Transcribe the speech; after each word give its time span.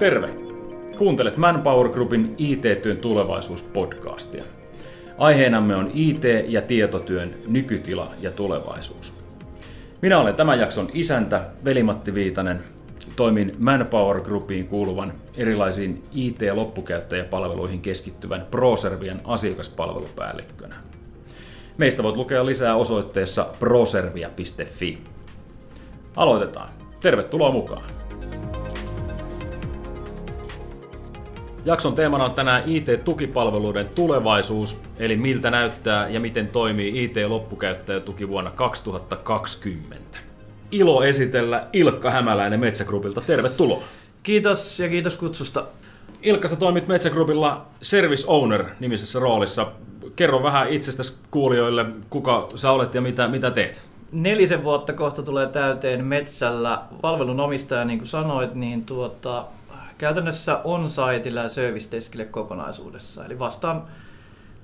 Terve! 0.00 0.28
Kuuntelet 0.98 1.36
Manpower 1.36 1.88
Groupin 1.88 2.34
IT-työn 2.38 2.96
tulevaisuus-podcastia. 2.96 4.44
Aiheenamme 5.18 5.76
on 5.76 5.90
IT- 5.94 6.24
ja 6.46 6.62
tietotyön 6.62 7.34
nykytila 7.46 8.14
ja 8.20 8.30
tulevaisuus. 8.30 9.14
Minä 10.02 10.20
olen 10.20 10.34
tämän 10.34 10.60
jakson 10.60 10.90
isäntä, 10.92 11.40
Velimatti 11.64 12.14
Viitanen. 12.14 12.60
Toimin 13.16 13.52
Manpower 13.58 14.20
Groupiin 14.20 14.66
kuuluvan 14.66 15.12
erilaisiin 15.36 16.02
IT-loppukäyttäjäpalveluihin 16.12 17.80
keskittyvän 17.80 18.46
ProServian 18.50 19.20
asiakaspalvelupäällikkönä. 19.24 20.74
Meistä 21.78 22.02
voit 22.02 22.16
lukea 22.16 22.46
lisää 22.46 22.76
osoitteessa 22.76 23.46
proservia.fi. 23.58 24.98
Aloitetaan. 26.16 26.68
Tervetuloa 27.00 27.52
mukaan! 27.52 27.99
Jakson 31.64 31.94
teemana 31.94 32.24
on 32.24 32.34
tänään 32.34 32.62
IT-tukipalveluiden 32.66 33.88
tulevaisuus, 33.94 34.82
eli 34.98 35.16
miltä 35.16 35.50
näyttää 35.50 36.08
ja 36.08 36.20
miten 36.20 36.48
toimii 36.48 37.04
IT-loppukäyttäjätuki 37.04 38.28
vuonna 38.28 38.50
2020. 38.50 40.18
Ilo 40.70 41.02
esitellä 41.02 41.66
Ilkka 41.72 42.10
Hämäläinen 42.10 42.60
Metsägrupilta. 42.60 43.20
Tervetuloa. 43.20 43.82
Kiitos 44.22 44.80
ja 44.80 44.88
kiitos 44.88 45.16
kutsusta. 45.16 45.64
Ilkka, 46.22 46.48
sä 46.48 46.56
toimit 46.56 46.88
Metsägrupilla 46.88 47.66
Service 47.82 48.24
Owner-nimisessä 48.26 49.18
roolissa. 49.18 49.66
Kerro 50.16 50.42
vähän 50.42 50.68
itsestäsi 50.68 51.18
kuulijoille, 51.30 51.86
kuka 52.10 52.48
sä 52.54 52.70
olet 52.70 52.94
ja 52.94 53.00
mitä, 53.00 53.28
mitä 53.28 53.50
teet. 53.50 53.82
Nelisen 54.12 54.64
vuotta 54.64 54.92
kohta 54.92 55.22
tulee 55.22 55.46
täyteen 55.46 56.04
metsällä. 56.04 56.82
Palvelun 57.00 57.40
omistaja, 57.40 57.84
niin 57.84 57.98
kuin 57.98 58.08
sanoit, 58.08 58.54
niin 58.54 58.84
tuota, 58.84 59.44
käytännössä 60.00 60.60
on-siteilla 60.64 61.40
ja 61.40 61.48
service 61.48 62.24
kokonaisuudessa. 62.30 63.24
Eli 63.24 63.38
vastaan 63.38 63.82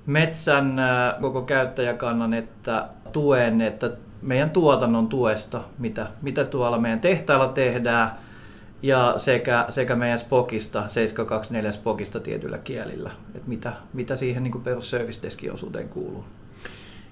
metsän 0.05 0.79
äh, 0.79 1.15
koko 1.21 1.41
käyttäjäkannan, 1.41 2.33
että 2.33 2.87
tuen, 3.11 3.61
että 3.61 3.91
meidän 4.21 4.49
tuotannon 4.49 5.07
tuesta, 5.07 5.61
mitä, 5.77 6.07
mitä 6.21 6.45
tuolla 6.45 6.77
meidän 6.77 6.99
tehtailla 6.99 7.47
tehdään, 7.47 8.11
ja 8.81 9.13
sekä, 9.17 9.65
sekä 9.69 9.95
meidän 9.95 10.19
Spokista, 10.19 10.87
724 10.87 11.71
Spokista 11.71 12.19
tietyillä 12.19 12.57
kielillä, 12.57 13.11
että 13.35 13.49
mitä, 13.49 13.73
mitä 13.93 14.15
siihen 14.15 14.43
niin 14.43 14.61
perus 14.61 14.89
service 14.89 15.51
osuuteen 15.51 15.89
kuuluu. 15.89 16.25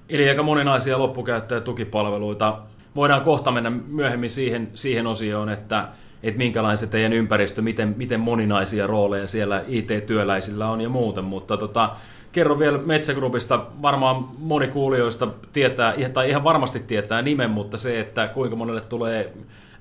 Eli 0.08 0.28
aika 0.28 0.42
moninaisia 0.42 0.98
loppukäyttäjätukipalveluita. 0.98 2.58
Voidaan 2.96 3.20
kohta 3.20 3.52
mennä 3.52 3.70
myöhemmin 3.70 4.30
siihen, 4.30 4.68
siihen 4.74 5.06
osioon, 5.06 5.48
että 5.48 5.88
että 6.28 6.38
minkälainen 6.38 6.76
se 6.76 6.86
teidän 6.86 7.12
ympäristö, 7.12 7.62
miten, 7.62 7.94
miten 7.96 8.20
moninaisia 8.20 8.86
rooleja 8.86 9.26
siellä 9.26 9.64
IT-työläisillä 9.68 10.68
on 10.68 10.80
ja 10.80 10.88
muuten, 10.88 11.24
mutta 11.24 11.56
tota, 11.56 11.90
kerro 12.32 12.58
vielä 12.58 12.78
Metsägrupista, 12.78 13.66
varmaan 13.82 14.28
moni 14.38 14.68
kuulijoista 14.68 15.28
tietää, 15.52 15.94
tai 16.12 16.30
ihan 16.30 16.44
varmasti 16.44 16.80
tietää 16.80 17.22
nimen, 17.22 17.50
mutta 17.50 17.76
se, 17.76 18.00
että 18.00 18.28
kuinka 18.28 18.56
monelle 18.56 18.80
tulee 18.80 19.32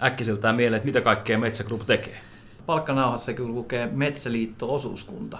äkkiseltään 0.03 0.55
mieleen, 0.55 0.77
että 0.77 0.85
mitä 0.85 1.01
kaikkea 1.01 1.37
Metsägrup 1.37 1.81
tekee. 1.85 2.17
Palkkanauhassa 2.65 3.33
kyllä 3.33 3.53
lukee 3.53 3.89
Metsäliitto-osuuskunta. 3.91 5.37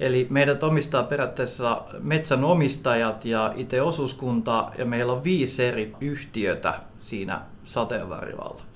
Eli 0.00 0.26
meidät 0.30 0.62
omistaa 0.62 1.02
periaatteessa 1.02 1.82
metsänomistajat 2.00 3.24
ja 3.24 3.52
itse 3.56 3.82
osuuskunta, 3.82 4.70
ja 4.78 4.84
meillä 4.84 5.12
on 5.12 5.24
viisi 5.24 5.64
eri 5.64 5.92
yhtiötä 6.00 6.74
siinä 7.00 7.40
sateenvarjolla. 7.64 8.71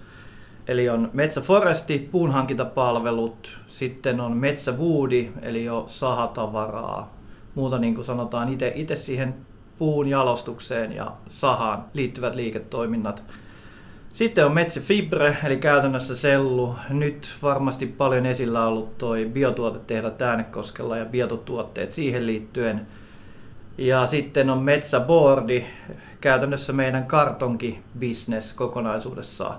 Eli 0.69 0.89
on 0.89 1.11
Metsäforesti, 1.12 2.09
puunhankintapalvelut, 2.12 3.59
sitten 3.67 4.20
on 4.20 4.36
Metsävuudi, 4.36 5.33
eli 5.42 5.64
jo 5.64 5.84
sahatavaraa, 5.86 7.14
muuta 7.55 7.79
niin 7.79 7.95
kuin 7.95 8.05
sanotaan 8.05 8.57
itse 8.74 8.96
siihen 8.96 9.35
puun 9.79 10.08
jalostukseen 10.08 10.92
ja 10.92 11.13
sahaan 11.29 11.85
liittyvät 11.95 12.35
liiketoiminnat. 12.35 13.24
Sitten 14.13 14.46
on 14.46 14.55
Metsäfibre, 14.55 15.36
eli 15.45 15.57
käytännössä 15.57 16.17
sellu. 16.17 16.74
Nyt 16.89 17.29
varmasti 17.42 17.86
paljon 17.86 18.27
esillä 18.27 18.67
ollut 18.67 18.98
toi 18.98 19.30
biotuotetehdat 19.33 20.23
Äänekoskella 20.23 20.96
ja 20.96 21.05
biotuotteet 21.05 21.92
siihen 21.92 22.27
liittyen. 22.27 22.86
Ja 23.79 24.07
sitten 24.07 24.51
on 24.51 24.58
Metsäboardi, 24.58 25.64
käytännössä 26.20 26.73
meidän 26.73 27.07
kartonki-business 27.07 28.52
kokonaisuudessaan. 28.55 29.58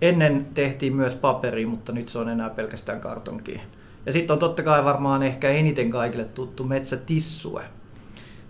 Ennen 0.00 0.46
tehtiin 0.54 0.96
myös 0.96 1.14
paperi, 1.14 1.66
mutta 1.66 1.92
nyt 1.92 2.08
se 2.08 2.18
on 2.18 2.28
enää 2.28 2.50
pelkästään 2.50 3.00
kartonki. 3.00 3.60
Ja 4.06 4.12
sitten 4.12 4.34
on 4.34 4.38
totta 4.38 4.62
kai 4.62 4.84
varmaan 4.84 5.22
ehkä 5.22 5.48
eniten 5.48 5.90
kaikille 5.90 6.24
tuttu 6.24 6.64
metsätissue, 6.64 7.64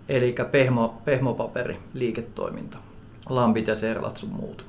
eli 0.09 0.35
pehmo, 0.51 1.01
pehmopaperi 1.05 1.79
liiketoiminta. 1.93 2.77
Lampit 3.29 3.67
ja 3.67 3.75
serlat 3.75 4.17
sun 4.17 4.29
muut. 4.29 4.65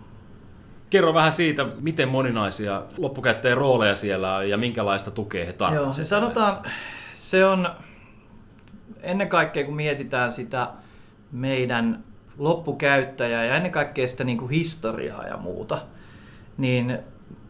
Kerro 0.90 1.14
vähän 1.14 1.32
siitä, 1.32 1.66
miten 1.80 2.08
moninaisia 2.08 2.82
loppukäyttäjän 2.98 3.58
rooleja 3.58 3.94
siellä 3.94 4.36
on 4.36 4.48
ja 4.48 4.58
minkälaista 4.58 5.10
tukea 5.10 5.46
he 5.46 5.52
tarvitsevat. 5.52 5.98
Joo, 5.98 6.04
sanotaan, 6.04 6.62
se 7.14 7.44
on 7.44 7.70
ennen 9.02 9.28
kaikkea 9.28 9.64
kun 9.64 9.76
mietitään 9.76 10.32
sitä 10.32 10.68
meidän 11.32 12.04
loppukäyttäjää 12.38 13.44
ja 13.44 13.56
ennen 13.56 13.72
kaikkea 13.72 14.08
sitä 14.08 14.24
niin 14.24 14.38
kuin 14.38 14.50
historiaa 14.50 15.26
ja 15.26 15.36
muuta– 15.36 15.78
niin 16.60 16.98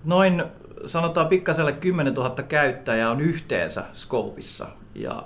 noin 0.04 0.42
sanotaan 0.86 1.28
pikkaselle 1.28 1.72
10 1.72 2.14
000 2.14 2.30
käyttäjää 2.30 3.10
on 3.10 3.20
yhteensä 3.20 3.84
Scopeissa. 3.92 4.66
Ja 4.94 5.24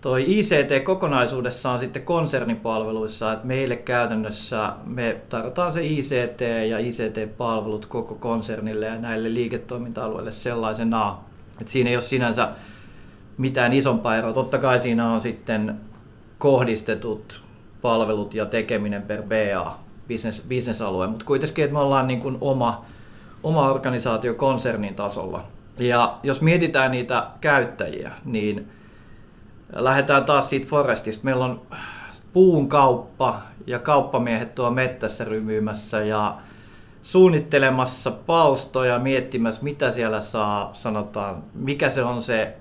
toi 0.00 0.38
ICT 0.38 0.84
kokonaisuudessaan 0.84 1.78
sitten 1.78 2.02
konsernipalveluissa, 2.02 3.32
että 3.32 3.46
meille 3.46 3.76
käytännössä 3.76 4.72
me 4.84 5.20
tarjotaan 5.28 5.72
se 5.72 5.84
ICT 5.84 6.40
ja 6.68 6.78
ICT-palvelut 6.78 7.86
koko 7.86 8.14
konsernille 8.14 8.86
ja 8.86 8.98
näille 8.98 9.34
liiketoiminta-alueille 9.34 10.32
sellaisena, 10.32 11.18
että 11.60 11.72
siinä 11.72 11.90
ei 11.90 11.96
ole 11.96 12.02
sinänsä 12.02 12.48
mitään 13.38 13.72
isompaa 13.72 14.16
eroa. 14.16 14.32
Totta 14.32 14.58
kai 14.58 14.78
siinä 14.78 15.12
on 15.12 15.20
sitten 15.20 15.80
kohdistetut 16.38 17.42
palvelut 17.82 18.34
ja 18.34 18.46
tekeminen 18.46 19.02
per 19.02 19.22
BA, 19.22 19.78
business, 20.08 20.42
business-alue, 20.48 21.06
mutta 21.06 21.24
kuitenkin, 21.24 21.64
että 21.64 21.72
me 21.74 21.80
ollaan 21.80 22.06
niin 22.06 22.20
kuin 22.20 22.38
oma 22.40 22.84
oma 23.46 23.70
organisaatio 23.70 24.34
konsernin 24.34 24.94
tasolla. 24.94 25.44
Ja 25.78 26.18
jos 26.22 26.42
mietitään 26.42 26.90
niitä 26.90 27.26
käyttäjiä, 27.40 28.12
niin 28.24 28.68
lähdetään 29.72 30.24
taas 30.24 30.50
siitä 30.50 30.66
Forestista. 30.66 31.24
Meillä 31.24 31.44
on 31.44 31.62
puun 32.32 32.68
kauppa 32.68 33.42
ja 33.66 33.78
kauppamiehet 33.78 34.54
tuo 34.54 34.70
mettässä 34.70 35.24
rymyymässä 35.24 36.00
ja 36.00 36.36
suunnittelemassa 37.02 38.10
palstoja, 38.10 38.98
miettimässä 38.98 39.64
mitä 39.64 39.90
siellä 39.90 40.20
saa, 40.20 40.70
sanotaan, 40.72 41.42
mikä 41.54 41.90
se 41.90 42.02
on 42.02 42.22
se 42.22 42.56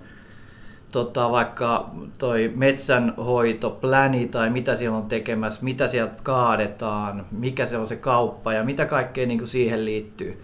tota, 0.91 1.31
vaikka 1.31 1.89
toi 2.17 2.51
metsänhoitopläni 2.55 4.27
tai 4.27 4.49
mitä 4.49 4.75
siellä 4.75 4.97
on 4.97 5.05
tekemässä, 5.05 5.65
mitä 5.65 5.87
sieltä 5.87 6.23
kaadetaan, 6.23 7.25
mikä 7.31 7.65
se 7.65 7.77
on 7.77 7.87
se 7.87 7.95
kauppa 7.95 8.53
ja 8.53 8.63
mitä 8.63 8.85
kaikkea 8.85 9.27
niin 9.27 9.39
kuin 9.39 9.47
siihen 9.47 9.85
liittyy. 9.85 10.41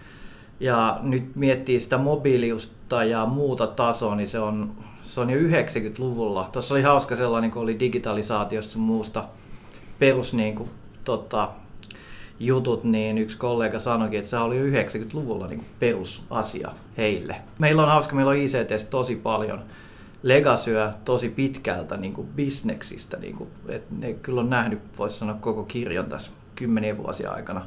Ja 0.62 0.98
nyt 1.02 1.36
miettii 1.36 1.80
sitä 1.80 1.98
mobiiliusta 1.98 3.04
ja 3.04 3.26
muuta 3.26 3.66
tasoa, 3.66 4.16
niin 4.16 4.28
se 4.28 4.38
on, 4.38 4.72
se 5.02 5.20
on 5.20 5.30
jo 5.30 5.38
90-luvulla. 5.38 6.48
Tuossa 6.52 6.74
oli 6.74 6.82
hauska 6.82 7.16
sellainen, 7.16 7.50
kun 7.50 7.62
oli 7.62 7.80
digitalisaatiosta 7.80 8.78
muusta 8.78 9.24
perus 9.98 10.34
niin 10.34 10.54
kuin, 10.54 10.70
tota, 11.04 11.48
jutut, 12.40 12.84
niin 12.84 13.18
yksi 13.18 13.38
kollega 13.38 13.78
sanoikin, 13.78 14.18
että 14.18 14.30
se 14.30 14.36
oli 14.36 14.58
jo 14.58 14.64
90-luvulla 14.64 15.46
niin 15.46 15.66
perusasia 15.80 16.70
heille. 16.96 17.36
Meillä 17.58 17.82
on 17.82 17.88
hauska, 17.88 18.16
meillä 18.16 18.30
on 18.30 18.36
ICT 18.36 18.90
tosi 18.90 19.16
paljon 19.16 19.62
legasyä 20.22 20.94
tosi 21.04 21.28
pitkältä 21.28 21.96
niin 21.96 22.12
kuin 22.12 22.26
bisneksistä. 22.26 23.16
Niin 23.16 23.36
kuin, 23.36 23.50
että 23.68 23.94
ne 23.98 24.12
kyllä 24.12 24.40
on 24.40 24.50
nähnyt, 24.50 24.98
voisi 24.98 25.18
sanoa, 25.18 25.36
koko 25.40 25.62
kirjon 25.64 26.06
tässä 26.06 26.30
kymmenien 26.54 26.98
vuosia 26.98 27.30
aikana. 27.30 27.66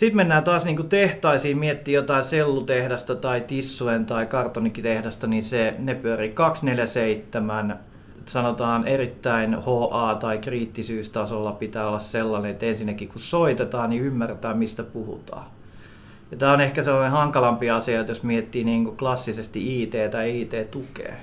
Sitten 0.00 0.16
mennään 0.16 0.44
taas 0.44 0.64
niin 0.64 0.88
tehtaisiin, 0.88 1.58
miettii 1.58 1.94
jotain 1.94 2.24
sellutehdasta 2.24 3.14
tai 3.14 3.40
tissuen 3.40 4.06
tai 4.06 4.26
kartonikitehdasta, 4.26 5.26
niin 5.26 5.42
se, 5.42 5.74
ne 5.78 5.94
pyörii 5.94 6.30
247. 6.30 7.78
Sanotaan 8.26 8.86
erittäin 8.86 9.54
HA- 9.54 10.14
tai 10.14 10.38
kriittisyystasolla 10.38 11.52
pitää 11.52 11.88
olla 11.88 11.98
sellainen, 11.98 12.50
että 12.50 12.66
ensinnäkin 12.66 13.08
kun 13.08 13.20
soitetaan, 13.20 13.90
niin 13.90 14.02
ymmärretään 14.02 14.58
mistä 14.58 14.82
puhutaan. 14.82 15.46
Ja 16.30 16.36
tämä 16.36 16.52
on 16.52 16.60
ehkä 16.60 16.82
sellainen 16.82 17.12
hankalampi 17.12 17.70
asia, 17.70 18.00
että 18.00 18.10
jos 18.10 18.22
miettii 18.22 18.64
niin 18.64 18.84
kuin 18.84 18.96
klassisesti 18.96 19.82
IT 19.82 19.94
tai 20.10 20.40
IT-tukea, 20.40 21.14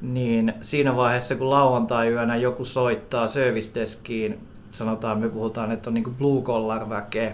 niin 0.00 0.52
siinä 0.60 0.96
vaiheessa 0.96 1.34
kun 1.34 1.50
lauantai-yönä 1.50 2.36
joku 2.36 2.64
soittaa 2.64 3.28
service 3.28 3.70
deskiin, 3.74 4.38
sanotaan 4.70 5.18
me 5.18 5.28
puhutaan, 5.28 5.72
että 5.72 5.90
on 5.90 5.94
niin 5.94 6.14
blue 6.18 6.42
collar 6.42 6.88
väkeä, 6.88 7.32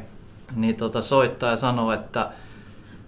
niin 0.56 0.76
tota 0.76 1.02
soittaa 1.02 1.50
ja 1.50 1.56
sanoo, 1.56 1.92
että 1.92 2.28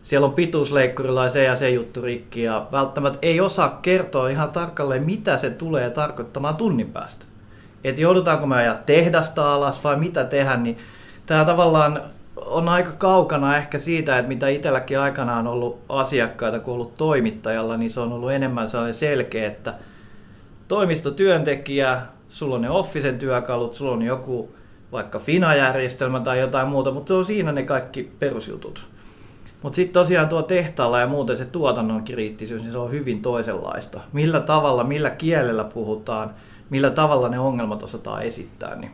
siellä 0.02 0.26
on 0.26 0.32
pituusleikkurilla 0.32 1.28
se 1.28 1.44
ja 1.44 1.56
se 1.56 1.70
juttu 1.70 2.02
rikki 2.02 2.42
ja 2.42 2.66
välttämättä 2.72 3.18
ei 3.22 3.40
osaa 3.40 3.78
kertoa 3.82 4.28
ihan 4.28 4.50
tarkalleen, 4.50 5.02
mitä 5.02 5.36
se 5.36 5.50
tulee 5.50 5.90
tarkoittamaan 5.90 6.56
tunnin 6.56 6.92
päästä. 6.92 7.24
Että 7.84 8.00
joudutaanko 8.00 8.46
me 8.46 8.56
ajaa 8.56 8.76
tehdasta 8.86 9.54
alas 9.54 9.84
vai 9.84 9.96
mitä 9.96 10.24
tehdä, 10.24 10.56
niin 10.56 10.78
tämä 11.26 11.44
tavallaan 11.44 12.02
on 12.36 12.68
aika 12.68 12.92
kaukana 12.92 13.56
ehkä 13.56 13.78
siitä, 13.78 14.18
että 14.18 14.28
mitä 14.28 14.48
itselläkin 14.48 15.00
aikanaan 15.00 15.46
on 15.46 15.52
ollut 15.52 15.78
asiakkaita, 15.88 16.58
kun 16.58 16.74
ollut 16.74 16.94
toimittajalla, 16.94 17.76
niin 17.76 17.90
se 17.90 18.00
on 18.00 18.12
ollut 18.12 18.32
enemmän 18.32 18.68
sellainen 18.68 18.94
selkeä, 18.94 19.46
että 19.46 19.74
toimistotyöntekijä, 20.68 22.00
sulla 22.28 22.54
on 22.54 22.60
ne 22.60 22.70
Officen 22.70 23.18
työkalut, 23.18 23.74
sulla 23.74 23.92
on 23.92 24.02
joku 24.02 24.54
vaikka 24.92 25.18
FINA-järjestelmä 25.18 26.20
tai 26.20 26.40
jotain 26.40 26.68
muuta, 26.68 26.90
mutta 26.90 27.08
se 27.08 27.14
on 27.14 27.24
siinä 27.24 27.52
ne 27.52 27.62
kaikki 27.62 28.12
perusjutut. 28.18 28.88
Mutta 29.62 29.76
sitten 29.76 29.94
tosiaan 29.94 30.28
tuo 30.28 30.42
tehtaalla 30.42 31.00
ja 31.00 31.06
muuten 31.06 31.36
se 31.36 31.44
tuotannon 31.44 32.04
kriittisyys, 32.04 32.62
niin 32.62 32.72
se 32.72 32.78
on 32.78 32.90
hyvin 32.90 33.22
toisenlaista. 33.22 34.00
Millä 34.12 34.40
tavalla, 34.40 34.84
millä 34.84 35.10
kielellä 35.10 35.64
puhutaan, 35.64 36.30
millä 36.70 36.90
tavalla 36.90 37.28
ne 37.28 37.38
ongelmat 37.38 37.82
osataan 37.82 38.22
esittää, 38.22 38.76
niin 38.76 38.92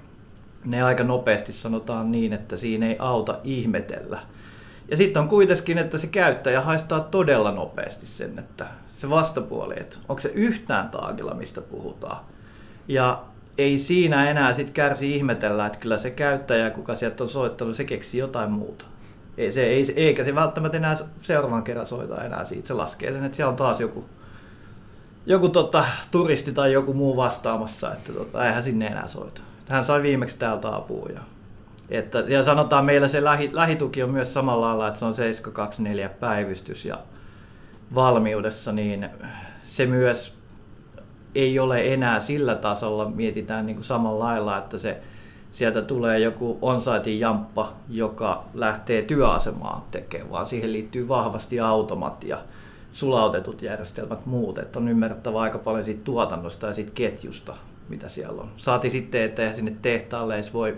ne 0.64 0.82
aika 0.82 1.04
nopeasti 1.04 1.52
sanotaan 1.52 2.12
niin, 2.12 2.32
että 2.32 2.56
siinä 2.56 2.86
ei 2.86 2.96
auta 2.98 3.38
ihmetellä. 3.44 4.18
Ja 4.88 4.96
sitten 4.96 5.22
on 5.22 5.28
kuitenkin, 5.28 5.78
että 5.78 5.98
se 5.98 6.06
käyttäjä 6.06 6.60
haistaa 6.60 7.00
todella 7.00 7.52
nopeasti 7.52 8.06
sen, 8.06 8.38
että 8.38 8.66
se 8.96 9.10
vastapuoli, 9.10 9.74
että 9.76 9.96
onko 10.08 10.20
se 10.20 10.28
yhtään 10.34 10.88
taagilla, 10.88 11.34
mistä 11.34 11.60
puhutaan. 11.60 12.16
Ja 12.88 13.22
ei 13.58 13.78
siinä 13.78 14.30
enää 14.30 14.52
sit 14.52 14.70
kärsi 14.70 15.16
ihmetellä, 15.16 15.66
että 15.66 15.78
kyllä 15.78 15.98
se 15.98 16.10
käyttäjä, 16.10 16.70
kuka 16.70 16.94
sieltä 16.94 17.22
on 17.22 17.28
soittanut, 17.28 17.76
se 17.76 17.84
keksi 17.84 18.18
jotain 18.18 18.50
muuta. 18.50 18.84
Ei 19.38 19.52
se, 19.52 19.64
ei, 19.64 19.92
eikä 19.96 20.24
se 20.24 20.34
välttämättä 20.34 20.76
enää 20.76 20.96
seuraavan 21.20 21.62
kerran 21.62 21.86
soita 21.86 22.24
enää 22.24 22.44
siitä. 22.44 22.68
Se 22.68 22.74
laskee 22.74 23.12
sen, 23.12 23.24
että 23.24 23.36
siellä 23.36 23.50
on 23.50 23.56
taas 23.56 23.80
joku, 23.80 24.04
joku 25.26 25.48
tota, 25.48 25.84
turisti 26.10 26.52
tai 26.52 26.72
joku 26.72 26.92
muu 26.92 27.16
vastaamassa, 27.16 27.92
että 27.92 28.12
tota, 28.12 28.46
eihän 28.46 28.62
sinne 28.62 28.86
enää 28.86 29.08
soita. 29.08 29.40
Hän 29.68 29.84
sai 29.84 30.02
viimeksi 30.02 30.38
täältä 30.38 30.76
apua. 30.76 31.08
Ja, 31.14 31.20
että, 31.90 32.18
ja 32.18 32.42
sanotaan 32.42 32.84
meillä 32.84 33.08
se 33.08 33.24
lähi, 33.24 33.48
lähituki 33.52 34.02
on 34.02 34.10
myös 34.10 34.34
samalla 34.34 34.68
lailla, 34.68 34.88
että 34.88 34.98
se 34.98 35.04
on 35.04 35.14
724 35.14 36.08
päivystys 36.08 36.84
ja 36.84 36.98
valmiudessa, 37.94 38.72
niin 38.72 39.08
se 39.62 39.86
myös 39.86 40.36
ei 41.36 41.58
ole 41.58 41.92
enää 41.92 42.20
sillä 42.20 42.54
tasolla, 42.54 43.10
mietitään 43.10 43.66
niin 43.66 43.76
kuin 43.76 43.84
samalla 43.84 44.24
lailla, 44.24 44.58
että 44.58 44.78
se 44.78 45.00
sieltä 45.50 45.82
tulee 45.82 46.18
joku 46.18 46.58
onsaitin 46.62 47.20
jamppa, 47.20 47.72
joka 47.88 48.44
lähtee 48.54 49.02
työasemaan 49.02 49.82
tekemään, 49.90 50.30
vaan 50.30 50.46
siihen 50.46 50.72
liittyy 50.72 51.08
vahvasti 51.08 51.60
automatia, 51.60 52.38
sulautetut 52.92 53.62
järjestelmät 53.62 54.26
muut, 54.26 54.58
että 54.58 54.78
on 54.78 54.88
ymmärrettävä 54.88 55.40
aika 55.40 55.58
paljon 55.58 55.84
siitä 55.84 56.04
tuotannosta 56.04 56.66
ja 56.66 56.74
siitä 56.74 56.92
ketjusta, 56.94 57.54
mitä 57.88 58.08
siellä 58.08 58.42
on. 58.42 58.48
Saati 58.56 58.90
sitten, 58.90 59.22
että 59.22 59.52
sinne 59.52 59.76
tehtaalle 59.82 60.34
edes 60.34 60.54
voi 60.54 60.76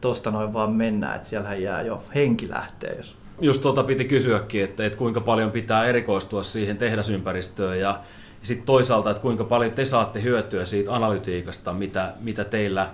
tosta 0.00 0.30
noin 0.30 0.52
vaan 0.52 0.72
mennä, 0.72 1.14
että 1.14 1.28
siellä 1.28 1.54
jää 1.54 1.82
jo 1.82 2.02
henki 2.14 2.50
lähtee, 2.50 2.94
jos 2.96 3.16
Just 3.40 3.62
tuota 3.62 3.82
piti 3.84 4.04
kysyäkin, 4.04 4.64
että, 4.64 4.86
että 4.86 4.98
kuinka 4.98 5.20
paljon 5.20 5.50
pitää 5.50 5.84
erikoistua 5.84 6.42
siihen 6.42 6.76
tehdasympäristöön 6.76 7.80
ja 7.80 8.00
sitten 8.42 8.66
toisaalta, 8.66 9.10
että 9.10 9.22
kuinka 9.22 9.44
paljon 9.44 9.72
te 9.72 9.84
saatte 9.84 10.22
hyötyä 10.22 10.64
siitä 10.64 10.94
analytiikasta, 10.94 11.72
mitä, 11.72 12.12
mitä 12.20 12.44
teillä 12.44 12.90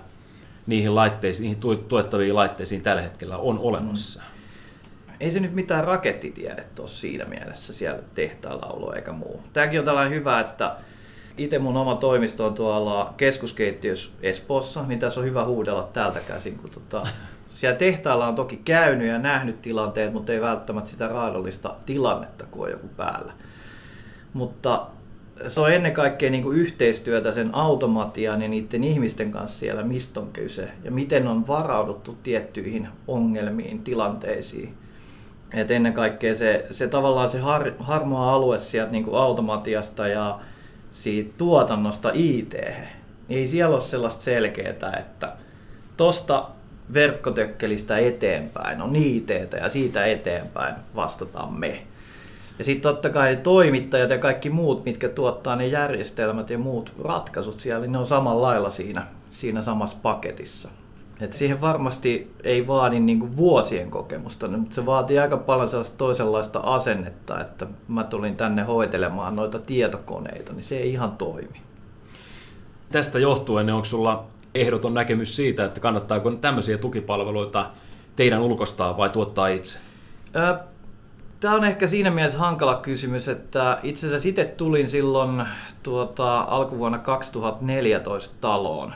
niihin 0.67 0.95
laitteisiin, 0.95 1.59
niihin 1.61 1.83
tuettaviin 1.87 2.35
laitteisiin 2.35 2.81
tällä 2.81 3.01
hetkellä 3.01 3.37
on 3.37 3.59
olemassa. 3.59 4.21
Mm. 4.21 4.35
Ei 5.19 5.31
se 5.31 5.39
nyt 5.39 5.53
mitään 5.53 5.83
rakettitiedettä 5.83 6.81
ole 6.81 6.89
siinä 6.89 7.25
mielessä 7.25 7.73
siellä 7.73 7.99
tehtaalla 8.15 8.65
ollut 8.65 8.95
eikä 8.95 9.11
muu. 9.11 9.43
Tämäkin 9.53 9.79
on 9.79 9.85
tällainen 9.85 10.13
hyvä, 10.13 10.39
että 10.39 10.75
itse 11.37 11.59
mun 11.59 11.77
oma 11.77 11.95
toimisto 11.95 12.45
on 12.45 12.53
tuolla 12.53 13.13
keskuskeittiössä 13.17 14.11
Espoossa, 14.21 14.83
niin 14.87 14.99
tässä 14.99 15.19
on 15.19 15.25
hyvä 15.25 15.45
huudella 15.45 15.89
täältä 15.93 16.19
käsin, 16.19 16.57
kun 16.57 16.69
tota, 16.69 17.07
siellä 17.57 17.77
tehtaalla 17.77 18.27
on 18.27 18.35
toki 18.35 18.61
käynyt 18.65 19.07
ja 19.07 19.19
nähnyt 19.19 19.61
tilanteet, 19.61 20.13
mutta 20.13 20.33
ei 20.33 20.41
välttämättä 20.41 20.89
sitä 20.89 21.07
raadollista 21.07 21.75
tilannetta, 21.85 22.45
kun 22.51 22.65
on 22.65 22.71
joku 22.71 22.87
päällä. 22.87 23.33
Mutta 24.33 24.87
se 25.47 25.61
on 25.61 25.71
ennen 25.71 25.93
kaikkea 25.93 26.29
niin 26.29 26.43
kuin 26.43 26.57
yhteistyötä 26.57 27.31
sen 27.31 27.55
automatian 27.55 28.41
ja 28.41 28.47
niiden 28.47 28.83
ihmisten 28.83 29.31
kanssa 29.31 29.59
siellä, 29.59 29.83
mistä 29.83 30.19
on 30.19 30.31
kyse 30.33 30.69
ja 30.83 30.91
miten 30.91 31.27
on 31.27 31.47
varauduttu 31.47 32.17
tiettyihin 32.23 32.87
ongelmiin, 33.07 33.83
tilanteisiin. 33.83 34.73
Et 35.53 35.71
ennen 35.71 35.93
kaikkea 35.93 36.35
se, 36.35 36.65
se 36.71 36.87
tavallaan 36.87 37.29
se 37.29 37.39
har, 37.39 37.71
harmaa 37.79 38.33
alue 38.33 38.59
sieltä 38.59 38.91
niin 38.91 39.03
kuin 39.03 39.17
automatiasta 39.17 40.07
ja 40.07 40.39
siitä 40.91 41.33
tuotannosta 41.37 42.11
IT, 42.13 42.55
ei 43.29 43.47
siellä 43.47 43.75
ole 43.75 43.81
sellaista 43.81 44.23
selkeää, 44.23 44.97
että 44.99 45.33
tosta 45.97 46.49
verkkotökkelistä 46.93 47.97
eteenpäin 47.97 48.81
on 48.81 48.95
IT 48.95 49.29
ja 49.61 49.69
siitä 49.69 50.05
eteenpäin 50.05 50.75
vastataan 50.95 51.53
me. 51.53 51.81
Ja 52.57 52.63
sitten 52.63 52.93
totta 52.93 53.09
kai 53.09 53.35
toimittajat 53.35 54.09
ja 54.09 54.17
kaikki 54.17 54.49
muut, 54.49 54.85
mitkä 54.85 55.09
tuottaa 55.09 55.55
ne 55.55 55.67
järjestelmät 55.67 56.49
ja 56.49 56.57
muut 56.57 56.93
ratkaisut 57.03 57.59
siellä, 57.59 57.81
niin 57.81 57.91
ne 57.91 57.97
on 57.97 58.07
samalla 58.07 58.41
lailla 58.41 58.69
siinä, 58.69 59.07
siinä 59.29 59.61
samassa 59.61 59.97
paketissa. 60.01 60.69
Et 61.21 61.33
siihen 61.33 61.61
varmasti 61.61 62.31
ei 62.43 62.67
vaadi 62.67 62.99
niinku 62.99 63.35
vuosien 63.35 63.91
kokemusta, 63.91 64.47
mutta 64.47 64.75
se 64.75 64.85
vaatii 64.85 65.19
aika 65.19 65.37
paljon 65.37 65.67
sellaista 65.67 65.97
toisenlaista 65.97 66.59
asennetta, 66.59 67.41
että 67.41 67.67
mä 67.87 68.03
tulin 68.03 68.35
tänne 68.35 68.63
hoitelemaan 68.63 69.35
noita 69.35 69.59
tietokoneita, 69.59 70.53
niin 70.53 70.63
se 70.63 70.77
ei 70.77 70.91
ihan 70.91 71.11
toimi. 71.11 71.61
Tästä 72.91 73.19
johtuen, 73.19 73.69
onko 73.69 73.85
sulla 73.85 74.25
ehdoton 74.55 74.93
näkemys 74.93 75.35
siitä, 75.35 75.65
että 75.65 75.79
kannattaako 75.79 76.31
tämmöisiä 76.31 76.77
tukipalveluita 76.77 77.69
teidän 78.15 78.41
ulkostaa 78.41 78.97
vai 78.97 79.09
tuottaa 79.09 79.47
itse? 79.47 79.79
Tämä 81.45 81.55
on 81.55 81.63
ehkä 81.63 81.87
siinä 81.87 82.11
mielessä 82.11 82.39
hankala 82.39 82.75
kysymys, 82.75 83.27
että 83.27 83.79
itse 83.83 84.07
asiassa 84.07 84.29
itse 84.29 84.45
tulin 84.45 84.89
silloin 84.89 85.43
tuota, 85.83 86.39
alkuvuonna 86.41 86.97
2014 86.97 88.35
taloon. 88.41 88.93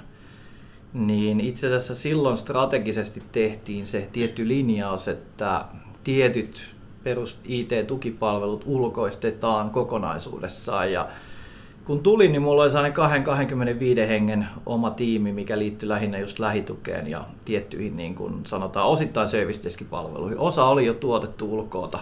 Niin 0.94 1.40
itse 1.40 1.68
asiassa 1.68 1.96
silloin 1.96 2.38
strategisesti 2.38 3.24
tehtiin 3.32 3.88
se 3.88 4.10
tietty 4.12 4.48
linjaus, 4.48 5.08
että 5.08 5.66
tietyt 6.04 6.76
perus 7.04 7.40
IT-tukipalvelut 7.44 8.64
ulkoistetaan 8.66 9.70
kokonaisuudessaan 9.70 10.92
ja 10.92 11.08
kun 11.86 12.04
tulin, 12.04 12.32
niin 12.32 12.42
mulla 12.42 12.64
oli 12.64 12.72
sellainen 12.72 13.24
25 13.24 14.02
hengen 14.02 14.48
oma 14.66 14.92
tiimi, 14.92 15.32
mikä 15.32 15.60
liittyi 15.60 15.90
lähinnä 15.90 16.18
just 16.18 16.40
lähitukeen 16.40 17.08
ja 17.08 17.26
tiettyihin 17.46 17.98
niin 17.98 18.16
kuin 18.16 18.46
sanotaan 18.46 18.88
osittain 18.88 19.28
service 19.28 19.86
palveluihin. 19.90 20.40
Osa 20.40 20.66
oli 20.66 20.86
jo 20.86 20.94
tuotettu 20.94 21.54
ulkoota. 21.54 22.00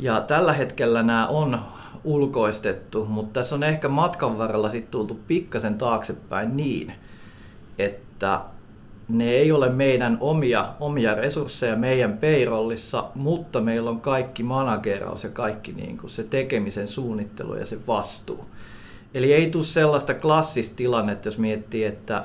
Ja 0.00 0.20
tällä 0.20 0.52
hetkellä 0.52 1.02
nämä 1.02 1.26
on 1.26 1.60
ulkoistettu, 2.04 3.04
mutta 3.04 3.40
tässä 3.40 3.54
on 3.54 3.62
ehkä 3.62 3.88
matkan 3.88 4.38
varrella 4.38 4.68
sitten 4.68 4.90
tultu 4.90 5.20
pikkasen 5.26 5.78
taaksepäin 5.78 6.56
niin, 6.56 6.92
että 7.78 8.40
ne 9.08 9.30
ei 9.30 9.52
ole 9.52 9.68
meidän 9.68 10.18
omia, 10.20 10.68
omia 10.80 11.14
resursseja 11.14 11.76
meidän 11.76 12.18
payrollissa, 12.18 13.04
mutta 13.14 13.60
meillä 13.60 13.90
on 13.90 14.00
kaikki 14.00 14.42
manageraus 14.42 15.24
ja 15.24 15.30
kaikki 15.30 15.72
niin 15.72 15.98
kuin 15.98 16.10
se 16.10 16.22
tekemisen 16.22 16.88
suunnittelu 16.88 17.54
ja 17.54 17.66
se 17.66 17.78
vastuu. 17.86 18.44
Eli 19.14 19.32
ei 19.32 19.50
tule 19.50 19.64
sellaista 19.64 20.14
klassista 20.14 20.76
tilannetta, 20.76 21.28
jos 21.28 21.38
miettii, 21.38 21.84
että 21.84 22.24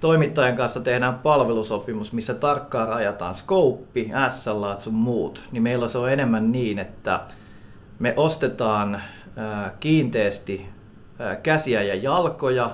toimittajan 0.00 0.56
kanssa 0.56 0.80
tehdään 0.80 1.18
palvelusopimus, 1.18 2.12
missä 2.12 2.34
tarkkaan 2.34 2.88
rajataan 2.88 3.34
skouppi, 3.34 4.10
SLA 4.30 4.78
sun 4.78 4.94
muut, 4.94 5.48
niin 5.52 5.62
meillä 5.62 5.88
se 5.88 5.98
on 5.98 6.12
enemmän 6.12 6.52
niin, 6.52 6.78
että 6.78 7.20
me 7.98 8.14
ostetaan 8.16 9.02
kiinteästi 9.80 10.66
käsiä 11.42 11.82
ja 11.82 11.94
jalkoja, 11.94 12.70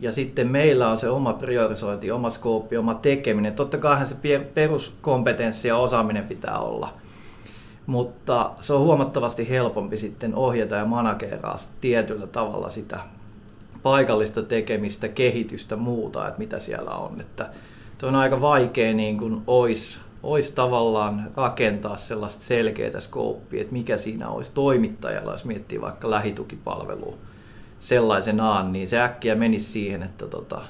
ja 0.00 0.12
sitten 0.12 0.48
meillä 0.48 0.88
on 0.88 0.98
se 0.98 1.08
oma 1.08 1.32
priorisointi, 1.32 2.10
oma 2.10 2.30
skooppi, 2.30 2.76
oma 2.76 2.94
tekeminen. 2.94 3.54
Totta 3.54 3.78
kai 3.78 4.06
se 4.06 4.16
peruskompetenssi 4.54 5.68
ja 5.68 5.76
osaaminen 5.76 6.24
pitää 6.24 6.58
olla– 6.58 6.92
mutta 7.86 8.50
se 8.60 8.72
on 8.72 8.80
huomattavasti 8.80 9.48
helpompi 9.48 9.96
sitten 9.96 10.34
ohjata 10.34 10.74
ja 10.74 10.84
manageraa 10.84 11.58
tietyllä 11.80 12.26
tavalla 12.26 12.70
sitä 12.70 13.00
paikallista 13.84 14.42
tekemistä, 14.42 15.08
kehitystä, 15.08 15.76
muuta, 15.76 16.28
että 16.28 16.38
mitä 16.38 16.58
siellä 16.58 16.90
on. 16.90 17.20
Että 17.20 17.50
on 18.02 18.14
aika 18.14 18.40
vaikea 18.40 18.94
niin 18.94 19.18
kuin 19.18 19.42
olisi, 19.46 19.98
olisi 20.22 20.54
tavallaan 20.54 21.30
rakentaa 21.36 21.96
sellaista 21.96 22.42
selkeää 22.42 23.00
skouppia, 23.00 23.60
että 23.60 23.72
mikä 23.72 23.96
siinä 23.96 24.28
olisi 24.28 24.50
toimittajalla, 24.54 25.32
jos 25.32 25.44
miettii 25.44 25.80
vaikka 25.80 26.10
lähitukipalvelua 26.10 27.16
sellaisenaan, 27.80 28.72
niin 28.72 28.88
se 28.88 29.00
äkkiä 29.00 29.34
menisi 29.34 29.72
siihen, 29.72 30.02
että 30.02 30.26
tota, 30.26 30.60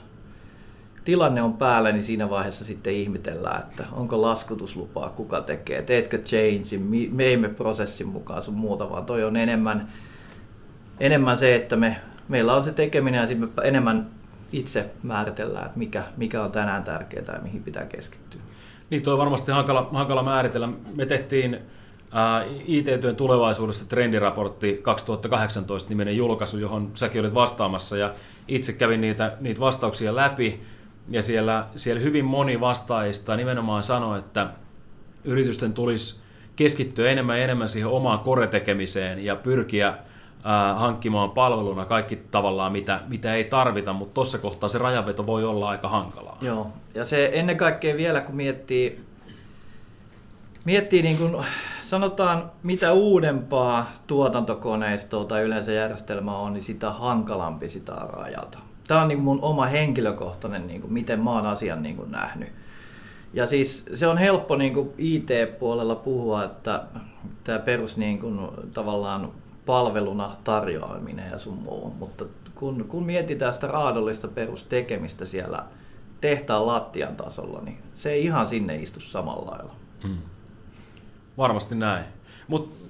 tilanne 1.05 1.43
on 1.43 1.57
päällä, 1.57 1.93
niin 1.93 2.03
siinä 2.03 2.31
vaiheessa 2.31 2.65
sitten 2.65 2.93
ihmetellään, 2.93 3.63
että 3.63 3.85
onko 3.93 4.23
laskutuslupaa, 4.23 5.11
kuka 5.11 5.41
tekee, 5.41 5.83
teetkö 5.83 6.19
change, 6.19 6.79
me 7.13 7.33
emme 7.33 7.49
prosessin 7.49 8.09
mukaan 8.09 8.43
sun 8.43 8.55
muuta, 8.55 8.91
vaan 8.91 9.07
toi 9.07 9.25
on 9.25 9.37
enemmän, 9.37 9.89
enemmän 11.01 11.39
se, 11.39 11.55
että 11.55 11.77
me, 11.77 11.97
meillä 12.29 12.55
on 12.55 12.65
se 12.65 12.73
tekeminen 12.73 13.21
ja 13.21 13.27
sitten 13.27 13.51
enemmän 13.63 14.11
itse 14.53 14.91
määritellään, 15.03 15.67
että 15.67 15.79
mikä, 15.79 16.05
mikä 16.17 16.43
on 16.43 16.53
tänään 16.53 16.85
tärkeää 16.85 17.35
ja 17.35 17.43
mihin 17.43 17.63
pitää 17.63 17.85
keskittyä. 17.85 18.41
Niin, 18.91 19.03
tuo 19.03 19.13
on 19.13 19.19
varmasti 19.19 19.53
hankala, 19.53 19.89
hankala 19.93 20.23
määritellä. 20.23 20.69
Me 20.95 21.07
tehtiin 21.07 21.59
IT-työn 22.67 23.17
tulevaisuudesta 23.17 23.87
trendiraportti 23.87 24.81
2018 24.83 25.89
niminen 25.89 26.17
julkaisu, 26.17 26.59
johon 26.59 26.91
säkin 26.95 27.21
olit 27.21 27.35
vastaamassa 27.35 27.97
ja 27.97 28.15
itse 28.49 28.73
kävin 28.73 29.01
niitä, 29.01 29.37
niitä 29.41 29.61
vastauksia 29.61 30.15
läpi 30.15 30.61
ja 31.09 31.23
siellä, 31.23 31.67
siellä 31.77 32.01
hyvin 32.01 32.25
moni 32.25 32.61
vastaajista 32.61 33.37
nimenomaan 33.37 33.83
sanoi, 33.83 34.19
että 34.19 34.51
yritysten 35.25 35.73
tulisi 35.73 36.21
keskittyä 36.57 37.11
enemmän 37.11 37.39
ja 37.39 37.45
enemmän 37.45 37.69
siihen 37.69 37.91
omaan 37.91 38.19
koretekemiseen 38.19 39.25
ja 39.25 39.37
pyrkiä 39.37 39.95
hankkimaan 40.75 41.31
palveluna 41.31 41.85
kaikki 41.85 42.17
tavallaan, 42.17 42.73
mitä, 42.73 43.01
mitä 43.09 43.35
ei 43.35 43.45
tarvita, 43.45 43.93
mutta 43.93 44.15
tuossa 44.15 44.39
kohtaa 44.39 44.69
se 44.69 44.79
rajanveto 44.79 45.27
voi 45.27 45.45
olla 45.45 45.69
aika 45.69 45.89
hankalaa. 45.89 46.39
Joo, 46.41 46.67
ja 46.95 47.05
se 47.05 47.31
ennen 47.33 47.57
kaikkea 47.57 47.97
vielä, 47.97 48.21
kun 48.21 48.37
miettii, 48.37 49.01
miettii 50.65 51.03
niin 51.03 51.17
kuin, 51.17 51.37
sanotaan, 51.81 52.51
mitä 52.63 52.93
uudempaa 52.93 53.91
tuotantokoneistoa 54.07 55.25
tai 55.25 55.43
yleensä 55.43 55.73
järjestelmää 55.73 56.37
on, 56.37 56.53
niin 56.53 56.63
sitä 56.63 56.91
hankalampi 56.91 57.69
sitä 57.69 57.93
rajata. 57.93 58.59
Tämä 58.89 59.03
on 59.03 59.09
niin 59.09 59.21
mun 59.21 59.39
oma 59.43 59.67
henkilökohtainen, 59.67 60.67
niin 60.67 60.81
kuin, 60.81 60.93
miten 60.93 61.25
mä 61.25 61.31
oon 61.31 61.47
asian 61.47 61.83
niin 61.83 61.97
kuin 61.97 62.11
nähnyt. 62.11 62.49
Ja 63.35 63.47
siis 63.47 63.87
se 63.95 64.07
on 64.07 64.19
helppo 64.19 64.57
niin 64.57 64.75
kuin 64.75 64.91
IT-puolella 64.99 65.95
puhua, 65.95 66.45
että 66.45 66.83
tämä 67.45 67.59
perus 67.59 67.97
niin 67.97 68.19
kuin, 68.19 68.41
tavallaan 68.75 69.33
palveluna 69.67 70.37
tarjoaminen 70.45 71.31
ja 71.31 71.39
sun 71.39 71.59
muu. 71.59 71.95
Mutta 71.99 72.25
kun, 72.55 72.85
kun 72.89 73.07
mietitään 73.07 73.55
sitä 73.55 73.67
raadollista 73.67 74.29
perustekemistä 74.29 75.25
siellä 75.25 75.65
tehtaan 76.21 76.67
lattian 76.67 77.17
tasolla, 77.17 77.61
niin 77.61 77.79
se 77.95 78.11
ei 78.11 78.25
ihan 78.25 78.47
sinne 78.47 78.77
istu 78.77 79.01
samalla 79.01 79.51
lailla. 79.51 79.73
Hmm. 80.03 80.19
Varmasti 81.39 81.75
näin. 81.75 82.05
Mutta 82.49 82.85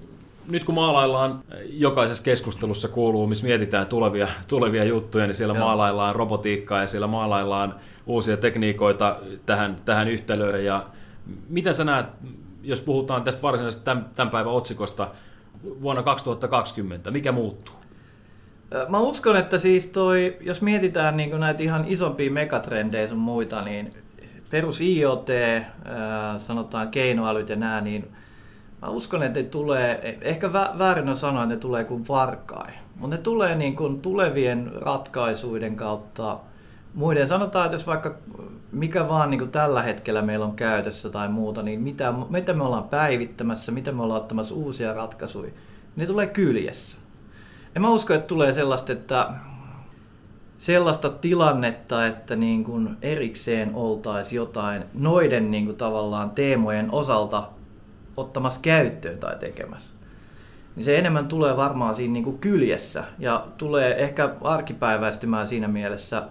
nyt 0.49 0.65
kun 0.65 0.75
maalaillaan, 0.75 1.41
jokaisessa 1.69 2.25
keskustelussa 2.25 2.89
kuuluu, 2.89 3.27
missä 3.27 3.47
mietitään 3.47 3.87
tulevia, 3.87 4.29
tulevia 4.49 4.85
juttuja, 4.85 5.27
niin 5.27 5.35
siellä 5.35 5.55
Joo. 5.55 5.65
maalaillaan 5.65 6.17
robotiikkaa 6.17 6.81
ja 6.81 6.87
siellä 6.87 7.07
maalaillaan 7.07 7.75
uusia 8.07 8.37
tekniikoita 8.37 9.17
tähän, 9.47 9.77
tähän 9.85 10.09
yhtälöön. 10.09 10.65
Ja 10.65 10.87
miten 11.49 11.75
sä 11.75 11.85
näet, 11.85 12.07
jos 12.63 12.81
puhutaan 12.81 13.23
tästä 13.23 13.43
varsinaisesta 13.43 13.85
tämän, 13.85 14.11
tämän 14.15 14.31
päivän 14.31 14.53
otsikosta, 14.53 15.09
vuonna 15.83 16.03
2020? 16.03 17.11
Mikä 17.11 17.33
muuttuu? 17.33 17.75
Mä 18.89 18.99
uskon, 18.99 19.37
että 19.37 19.59
siis 19.59 19.87
toi, 19.87 20.37
jos 20.41 20.63
mietitään 20.63 21.17
niin 21.17 21.41
näitä 21.41 21.63
ihan 21.63 21.85
isompia 21.87 22.31
megatrendejä 22.31 23.07
sun 23.07 23.19
muita, 23.19 23.63
niin 23.63 23.95
perus 24.51 24.81
IoT, 24.81 25.29
sanotaan 26.39 26.89
keinoälyt 26.89 27.49
ja 27.49 27.57
nää, 27.57 27.81
niin 27.81 28.13
mä 28.83 28.89
uskon, 28.89 29.23
että 29.23 29.41
ne 29.41 29.47
tulee, 29.47 30.19
ehkä 30.21 30.53
väärin 30.53 31.09
on 31.09 31.17
sanoa, 31.17 31.43
että 31.43 31.55
ne 31.55 31.61
tulee 31.61 31.85
kuin 31.85 32.09
varkai, 32.09 32.73
mutta 32.97 33.17
ne 33.17 33.23
tulee 33.23 33.55
niin 33.55 33.77
kuin 33.77 34.01
tulevien 34.01 34.73
ratkaisuiden 34.75 35.77
kautta 35.77 36.39
muiden. 36.95 37.29
Sanotaan, 37.29 37.65
että 37.65 37.75
jos 37.75 37.87
vaikka 37.87 38.15
mikä 38.73 39.09
vaan 39.09 39.31
niin 39.31 39.39
kuin 39.39 39.51
tällä 39.51 39.83
hetkellä 39.83 40.23
meillä 40.23 40.47
on 40.47 40.57
käytössä 40.57 41.11
tai 41.11 41.29
muuta, 41.29 41.63
niin 41.63 41.81
mitä, 41.81 42.15
mitä 42.29 42.53
me 42.53 42.65
ollaan 42.65 42.89
päivittämässä, 42.89 43.73
mitä 43.73 43.93
me 43.93 44.03
ollaan 44.03 44.21
ottamassa 44.21 44.55
uusia 44.55 44.95
ratkaisuja, 44.95 45.51
ne 45.97 46.07
tulee 46.07 46.27
kyljessä. 46.27 46.97
En 47.77 47.83
mä 47.83 47.91
usko, 47.91 48.15
että 48.15 48.27
tulee 48.27 48.53
sellaista, 48.53 48.93
että 48.93 49.31
sellaista 50.59 51.11
tilannetta, 51.11 52.07
että 52.07 52.37
niin 52.37 52.65
kuin 52.65 52.97
erikseen 53.03 53.71
oltaisiin 53.75 54.37
jotain 54.37 54.85
noiden 54.95 55.51
niin 55.51 55.65
kuin 55.65 55.77
tavallaan 55.77 56.31
teemojen 56.31 56.89
osalta 56.93 57.49
ottamassa 58.17 58.61
käyttöön 58.63 59.19
tai 59.19 59.37
tekemässä. 59.37 59.93
Niin 60.77 60.85
se 60.85 60.99
enemmän 60.99 61.29
tulee 61.29 61.57
varmaan 61.57 61.95
siinä 61.95 62.13
niin 62.13 62.25
kuin 62.25 62.39
kyljessä 62.39 63.05
ja 63.19 63.47
tulee 63.59 64.03
ehkä 64.03 64.35
arkipäiväistymään 64.41 65.47
siinä 65.47 65.69
mielessä 65.69 66.23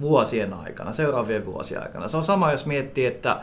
vuosien 0.00 0.54
aikana, 0.54 0.92
seuraavien 0.92 1.46
vuosien 1.46 1.82
aikana. 1.82 2.08
Se 2.08 2.16
on 2.16 2.24
sama, 2.24 2.52
jos 2.52 2.66
miettii, 2.66 3.06
että 3.06 3.40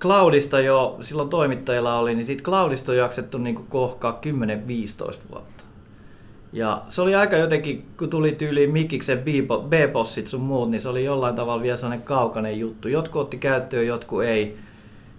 Cloudista 0.00 0.60
jo, 0.60 0.98
silloin 1.00 1.28
toimittajilla 1.28 1.98
oli, 1.98 2.14
niin 2.14 2.26
siitä 2.26 2.42
Cloudista 2.42 2.92
on 2.92 2.98
jaksettu 2.98 3.38
niin 3.38 3.54
kohkaa 3.54 4.20
10-15 5.06 5.30
vuotta. 5.30 5.64
Ja 6.52 6.82
se 6.88 7.02
oli 7.02 7.14
aika 7.14 7.36
jotenkin, 7.36 7.86
kun 7.98 8.10
tuli 8.10 8.32
tyyliin 8.32 8.70
Mikiksen 8.70 9.22
B-bossit 9.68 10.26
sun 10.26 10.40
muut, 10.40 10.70
niin 10.70 10.80
se 10.80 10.88
oli 10.88 11.04
jollain 11.04 11.34
tavalla 11.34 11.62
vielä 11.62 11.76
sellainen 11.76 12.06
kaukainen 12.06 12.58
juttu. 12.60 12.88
Jotkut 12.88 13.22
otti 13.22 13.38
käyttöön, 13.38 13.86
jotkut 13.86 14.22
ei. 14.22 14.56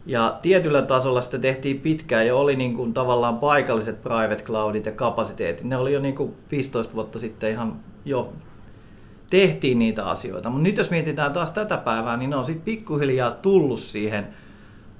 Ja 0.05 0.37
tietyllä 0.41 0.81
tasolla 0.81 1.21
sitä 1.21 1.39
tehtiin 1.39 1.79
pitkään 1.79 2.27
ja 2.27 2.35
oli 2.35 2.55
niin 2.55 2.75
kuin 2.75 2.93
tavallaan 2.93 3.37
paikalliset 3.37 4.01
private 4.01 4.43
cloudit 4.43 4.85
ja 4.85 4.91
kapasiteetit. 4.91 5.65
Ne 5.65 5.77
oli 5.77 5.93
jo 5.93 5.99
niin 5.99 6.15
kuin 6.15 6.33
15 6.51 6.95
vuotta 6.95 7.19
sitten 7.19 7.51
ihan 7.51 7.79
jo 8.05 8.33
tehtiin 9.33 9.79
niitä 9.79 10.05
asioita. 10.05 10.49
Mutta 10.49 10.63
nyt 10.63 10.77
jos 10.77 10.91
mietitään 10.91 11.33
taas 11.33 11.51
tätä 11.51 11.77
päivää, 11.77 12.17
niin 12.17 12.29
ne 12.29 12.35
on 12.35 12.45
sitten 12.45 12.65
pikkuhiljaa 12.65 13.31
tullut 13.31 13.79
siihen 13.79 14.27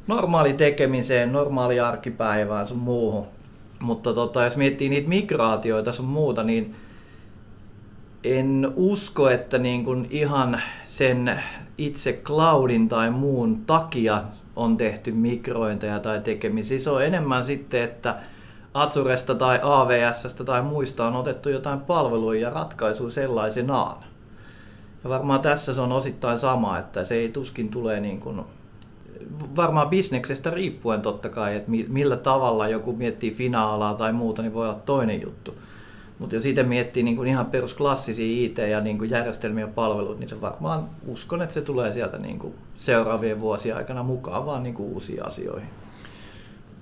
normaali 0.08 0.54
tekemiseen, 0.54 1.32
normaali 1.32 1.80
arkipäivään 1.80 2.68
sun 2.68 2.78
muuhun. 2.78 3.26
Mutta 3.80 4.14
tota, 4.14 4.44
jos 4.44 4.58
miettii 4.58 4.90
niitä 4.90 5.10
migraatioita 5.10 5.92
sun 5.92 6.06
muuta, 6.06 6.44
niin 6.44 6.76
en 8.24 8.74
usko, 8.76 9.30
että 9.30 9.58
niin 9.58 9.86
kun 9.86 10.08
ihan 10.10 10.62
sen 10.86 11.40
itse 11.78 12.14
cloudin 12.14 12.90
tai 12.90 13.10
muun 13.10 13.66
takia 13.66 14.22
on 14.56 14.78
tehty 14.78 15.12
migrointeja 15.12 16.00
tai 16.00 16.22
tekemisiä. 16.22 16.80
Se 16.80 16.90
on 16.90 17.06
enemmän 17.06 17.46
sitten, 17.46 17.84
että 17.84 18.16
Azuresta 18.74 19.36
tai 19.36 19.60
AVSstä 19.64 20.44
tai 20.44 20.62
muista 20.62 21.08
on 21.08 21.16
otettu 21.16 21.50
jotain 21.50 21.80
palveluja 21.80 22.42
ja 22.42 22.50
ratkaisuja 22.50 23.12
sellaisenaan. 23.12 24.13
Ja 25.04 25.10
varmaan 25.10 25.42
tässä 25.42 25.74
se 25.74 25.82
on 25.82 25.92
osittain 25.92 26.40
sama, 26.40 26.80
että 26.80 27.04
se 27.04 27.16
ei 27.16 27.30
tuskin 27.30 27.70
tule 27.70 28.00
niin 28.00 28.20
kuin, 28.20 28.42
varmaan 29.56 29.90
bisneksestä 29.90 30.50
riippuen 30.50 31.02
totta 31.02 31.30
kai, 31.30 31.56
että 31.56 31.72
millä 31.88 32.18
tavalla 32.18 32.68
joku 32.68 32.94
miettii 32.94 33.32
finaalaa 33.32 33.94
tai 33.94 34.14
muuta, 34.14 34.42
niin 34.42 34.54
voi 34.54 34.70
olla 34.70 34.80
toinen 34.86 35.22
juttu. 35.22 35.56
Mutta 36.20 36.36
jos 36.36 36.46
itse 36.46 36.64
miettii 36.64 37.04
niin 37.04 37.16
kuin 37.16 37.28
ihan 37.28 37.46
perusklassisia 37.46 38.46
IT- 38.46 38.58
ja 38.58 38.80
niin 38.80 38.98
kuin 38.98 39.10
järjestelmiä 39.10 39.64
ja 39.64 39.72
palveluita, 39.76 40.20
niin 40.20 40.30
se 40.30 40.42
varmaan 40.42 40.86
uskon, 41.08 41.42
että 41.42 41.54
se 41.54 41.62
tulee 41.62 41.92
sieltä 41.92 42.18
niin 42.18 42.40
kuin 42.40 42.54
seuraavien 42.78 43.40
vuosien 43.40 43.76
aikana 43.76 44.04
mukaan 44.04 44.46
vaan 44.46 44.64
niin 44.64 44.76
kuin 44.76 44.90
uusiin 44.90 45.26
asioihin. 45.26 45.70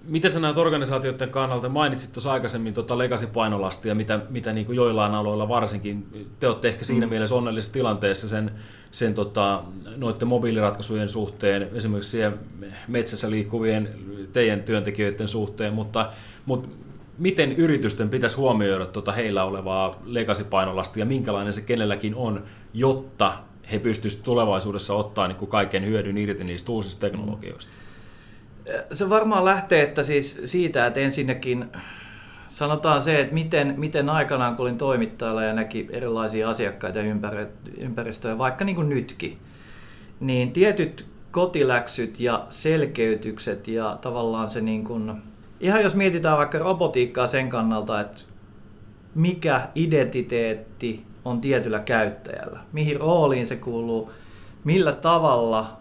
Miten 0.06 0.32
sä 0.32 0.40
näet 0.40 0.58
organisaatioiden 0.58 1.30
kannalta, 1.30 1.70
mainitsit 1.70 2.14
tuossa 2.14 2.32
aikaisemmin 2.32 2.74
tuota 2.74 2.98
legacy-painolastia, 2.98 3.96
mitä, 3.96 4.20
mitä 4.30 4.54
niin 4.54 4.66
kuin 4.66 4.76
joillain 4.76 5.14
aloilla 5.14 5.50
varsinkin, 5.50 6.28
te 6.40 6.48
olette 6.48 6.68
ehkä 6.68 6.86
siinä 6.86 7.06
mm. 7.06 7.10
mielessä 7.10 7.36
onnellisessa 7.36 7.74
tilanteessa 7.74 8.28
sen, 8.28 8.52
sen 8.92 9.14
tota, 9.14 9.64
noiden 9.98 10.28
mobiiliratkaisujen 10.28 11.10
suhteen, 11.10 11.70
esimerkiksi 11.74 12.12
siellä 12.12 12.38
metsässä 12.88 13.32
liikkuvien 13.32 13.90
teidän 14.34 14.64
työntekijöiden 14.64 15.28
suhteen, 15.28 15.74
mutta, 15.74 16.12
mutta 16.46 16.70
miten 17.18 17.52
yritysten 17.52 18.10
pitäisi 18.10 18.38
huomioida 18.38 18.86
tuota 18.86 19.12
heillä 19.12 19.44
olevaa 19.44 20.02
legacy-painolastia 20.06 21.02
ja 21.02 21.06
minkälainen 21.06 21.54
se 21.54 21.62
kenelläkin 21.62 22.16
on, 22.16 22.44
jotta 22.74 23.34
he 23.72 23.80
pystyisivät 23.80 24.24
tulevaisuudessa 24.24 24.94
ottaa 24.94 25.28
niin 25.28 25.36
kuin 25.36 25.50
kaiken 25.50 25.86
hyödyn 25.86 26.18
irti 26.18 26.44
niistä 26.44 26.72
uusista 26.72 27.02
teknologioista? 27.02 27.72
Se 28.92 29.10
varmaan 29.10 29.46
lähtee 29.46 29.82
että 29.82 30.04
siis 30.04 30.42
siitä, 30.46 30.86
että 30.86 31.00
ensinnäkin 31.00 31.66
sanotaan 32.48 33.02
se, 33.02 33.20
että 33.20 33.34
miten, 33.34 33.74
miten 33.78 34.10
aikanaan 34.10 34.56
kun 34.56 34.64
olin 34.64 34.78
toimittajalla 34.78 35.44
ja 35.44 35.54
näki 35.54 35.88
erilaisia 35.92 36.50
asiakkaita 36.50 37.00
ympäristöjä, 37.78 38.38
vaikka 38.38 38.66
niin 38.66 38.76
kuin 38.76 38.90
nytkin, 38.90 39.38
niin 40.20 40.52
tietyt 40.52 41.06
kotiläksyt 41.32 42.20
ja 42.20 42.46
selkeytykset 42.50 43.68
ja 43.68 43.98
tavallaan 44.02 44.50
se 44.50 44.62
niin 44.62 44.84
kuin, 44.84 45.14
ihan 45.60 45.84
jos 45.84 45.96
mietitään 45.96 46.38
vaikka 46.38 46.60
robotiikkaa 46.60 47.28
sen 47.28 47.50
kannalta, 47.50 48.00
että 48.00 48.22
mikä 49.16 49.68
identiteetti 49.76 51.06
on 51.26 51.42
tietyllä 51.42 51.80
käyttäjällä, 51.80 52.60
mihin 52.72 53.00
rooliin 53.00 53.48
se 53.48 53.56
kuuluu, 53.56 54.12
millä 54.64 54.94
tavalla 54.94 55.81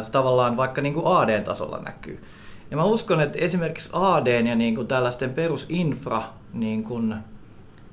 se 0.00 0.12
tavallaan 0.12 0.56
vaikka 0.56 0.80
niin 0.80 0.94
kuin 0.94 1.06
AD-tasolla 1.06 1.78
näkyy. 1.78 2.22
Ja 2.70 2.76
mä 2.76 2.84
uskon, 2.84 3.20
että 3.20 3.38
esimerkiksi 3.38 3.90
AD 3.92 4.46
ja 4.46 4.54
niin 4.54 4.74
kuin 4.74 4.86
tällaisten 4.86 5.34
perusinfra 5.34 6.22
niin 6.52 6.84
kuin 6.84 7.14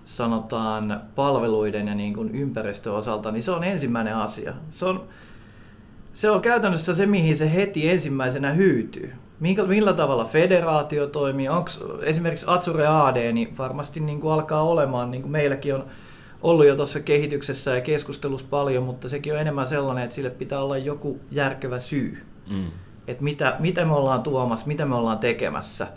sanotaan 0.03 1.01
palveluiden 1.15 1.87
ja 1.87 1.95
niin 1.95 2.13
kuin 2.13 2.35
ympäristön 2.35 2.93
osalta, 2.93 3.31
niin 3.31 3.43
se 3.43 3.51
on 3.51 3.63
ensimmäinen 3.63 4.15
asia. 4.15 4.53
Se 4.71 4.85
on, 4.85 5.03
se 6.13 6.29
on 6.29 6.41
käytännössä 6.41 6.93
se, 6.93 7.05
mihin 7.05 7.37
se 7.37 7.53
heti 7.53 7.89
ensimmäisenä 7.89 8.51
hyytyy. 8.51 9.13
Minkä, 9.39 9.63
millä 9.63 9.93
tavalla 9.93 10.25
federaatio 10.25 11.07
toimii? 11.07 11.49
Onko 11.49 11.69
esimerkiksi 12.01 12.45
Atsure 12.49 12.87
AD, 12.87 13.31
niin 13.33 13.57
varmasti 13.57 13.99
niin 13.99 14.21
kuin 14.21 14.33
alkaa 14.33 14.63
olemaan, 14.63 15.11
niin 15.11 15.21
kuin 15.21 15.31
meilläkin 15.31 15.75
on 15.75 15.85
ollut 16.41 16.65
jo 16.65 16.75
tuossa 16.75 16.99
kehityksessä 16.99 17.75
ja 17.75 17.81
keskustelussa 17.81 18.47
paljon, 18.49 18.83
mutta 18.83 19.09
sekin 19.09 19.33
on 19.33 19.39
enemmän 19.39 19.67
sellainen, 19.67 20.03
että 20.03 20.15
sille 20.15 20.29
pitää 20.29 20.61
olla 20.61 20.77
joku 20.77 21.19
järkevä 21.31 21.79
syy. 21.79 22.25
Mm. 22.49 22.67
Että 23.07 23.23
mitä, 23.23 23.55
mitä 23.59 23.85
me 23.85 23.93
ollaan 23.93 24.23
tuomassa, 24.23 24.67
mitä 24.67 24.85
me 24.85 24.95
ollaan 24.95 25.19
tekemässä. 25.19 25.87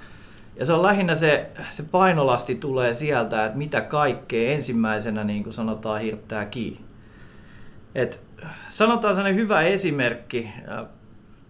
Ja 0.57 0.67
se 0.67 0.73
on 0.73 0.83
lähinnä 0.83 1.15
se, 1.15 1.51
se 1.71 1.83
painolasti 1.83 2.55
tulee 2.55 2.95
sieltä, 2.95 3.47
että 3.47 3.59
mitä 3.59 3.81
kaikkea 3.81 4.53
ensimmäisenä, 4.53 5.25
niin 5.25 5.45
kuin 5.45 5.55
sanotaan, 5.55 6.01
hirttää 6.01 6.45
kiinni. 6.45 6.81
Et 7.95 8.25
sanotaan 8.69 9.15
sellainen 9.15 9.41
hyvä 9.41 9.63
esimerkki. 9.63 10.51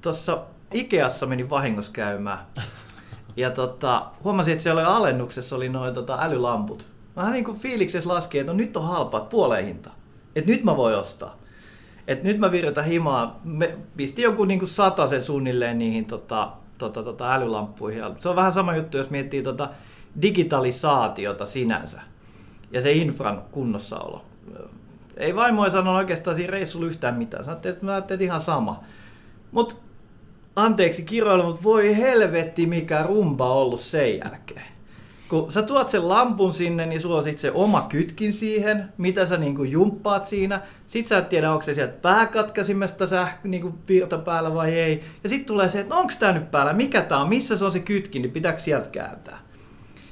Tuossa 0.02 0.44
Ikeassa 0.72 1.26
meni 1.26 1.50
vahingossa 1.50 1.92
käymään. 1.92 2.38
Ja 3.36 3.50
tota, 3.50 4.06
huomasin, 4.24 4.52
että 4.52 4.62
siellä 4.62 4.88
alennuksessa 4.88 5.56
oli 5.56 5.68
noin 5.68 5.94
tota, 5.94 6.18
älylamput. 6.20 6.86
Vähän 7.16 7.32
niin 7.32 7.44
kuin 7.44 7.58
fiiliksessä 7.58 8.10
laski, 8.10 8.38
että 8.38 8.52
no 8.52 8.56
nyt 8.56 8.76
on 8.76 8.84
halpa, 8.84 9.20
puoleen 9.20 9.66
hinta. 9.66 9.90
Että 10.36 10.50
nyt 10.50 10.64
mä 10.64 10.76
voin 10.76 10.96
ostaa. 10.96 11.38
Et 12.08 12.22
nyt 12.22 12.38
mä 12.38 12.52
virjoitan 12.52 12.84
himaa. 12.84 13.40
Me 13.44 13.78
pisti 13.96 14.22
joku 14.22 14.44
niin 14.44 14.60
sen 15.08 15.22
suunnilleen 15.22 15.78
niihin 15.78 16.04
tota, 16.04 16.52
tota, 16.78 17.02
tota, 17.02 17.34
älylamppuihin. 17.34 18.02
Se 18.18 18.28
on 18.28 18.36
vähän 18.36 18.52
sama 18.52 18.76
juttu, 18.76 18.96
jos 18.96 19.10
miettii 19.10 19.42
tota 19.42 19.68
digitalisaatiota 20.22 21.46
sinänsä 21.46 22.00
ja 22.72 22.80
se 22.80 22.92
infran 22.92 23.42
kunnossaolo. 23.52 24.24
Ei 25.16 25.34
vaimo 25.34 25.64
ei 25.64 25.70
sanonut 25.70 25.98
oikeastaan 25.98 26.36
siinä 26.36 26.50
reissulla 26.50 26.86
yhtään 26.86 27.14
mitään. 27.14 27.44
Sanoitte, 27.44 27.68
että 27.68 27.86
mä 27.86 27.96
että 27.96 28.16
ihan 28.20 28.40
sama. 28.40 28.84
Mutta 29.52 29.74
anteeksi 30.56 31.02
kiroilu, 31.02 31.42
mutta 31.42 31.62
voi 31.62 31.96
helvetti 31.96 32.66
mikä 32.66 33.02
rumba 33.02 33.54
ollut 33.54 33.80
sen 33.80 34.18
jälkeen 34.18 34.73
kun 35.28 35.52
sä 35.52 35.62
tuot 35.62 35.90
sen 35.90 36.08
lampun 36.08 36.54
sinne, 36.54 36.86
niin 36.86 37.00
sulla 37.00 37.16
on 37.16 37.24
sitten 37.24 37.40
se 37.40 37.50
oma 37.50 37.86
kytkin 37.88 38.32
siihen, 38.32 38.92
mitä 38.98 39.26
sä 39.26 39.36
niinku 39.36 39.64
jumppaat 39.64 40.28
siinä. 40.28 40.60
Sit 40.86 41.06
sä 41.06 41.18
et 41.18 41.28
tiedä, 41.28 41.52
onko 41.52 41.62
se 41.62 41.74
sieltä 41.74 41.94
pääkatkaisimesta 42.02 43.06
sähkö 43.06 43.48
niinku 43.48 43.74
virta 43.88 44.18
päällä 44.18 44.54
vai 44.54 44.74
ei. 44.74 45.04
Ja 45.22 45.28
sitten 45.28 45.46
tulee 45.46 45.68
se, 45.68 45.80
että 45.80 45.94
onko 45.94 46.12
tämä 46.18 46.32
nyt 46.32 46.50
päällä, 46.50 46.72
mikä 46.72 47.02
tämä 47.02 47.20
on, 47.20 47.28
missä 47.28 47.56
se 47.56 47.64
on 47.64 47.72
se 47.72 47.80
kytkin, 47.80 48.22
niin 48.22 48.32
pitääkö 48.32 48.58
sieltä 48.58 48.88
kääntää. 48.88 49.38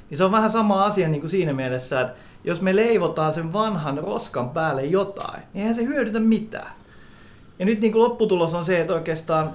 Niin 0.09 0.17
se 0.17 0.23
on 0.23 0.31
vähän 0.31 0.51
sama 0.51 0.85
asia 0.85 1.07
niin 1.07 1.21
kuin 1.21 1.31
siinä 1.31 1.53
mielessä, 1.53 2.01
että 2.01 2.13
jos 2.43 2.61
me 2.61 2.75
leivotaan 2.75 3.33
sen 3.33 3.53
vanhan 3.53 3.97
roskan 3.97 4.49
päälle 4.49 4.85
jotain, 4.85 5.43
niin 5.53 5.61
eihän 5.61 5.75
se 5.75 5.83
hyödytä 5.83 6.19
mitään. 6.19 6.71
Ja 7.59 7.65
nyt 7.65 7.81
niin 7.81 7.91
kuin 7.91 8.03
lopputulos 8.03 8.53
on 8.53 8.65
se, 8.65 8.81
että 8.81 8.93
oikeastaan 8.93 9.53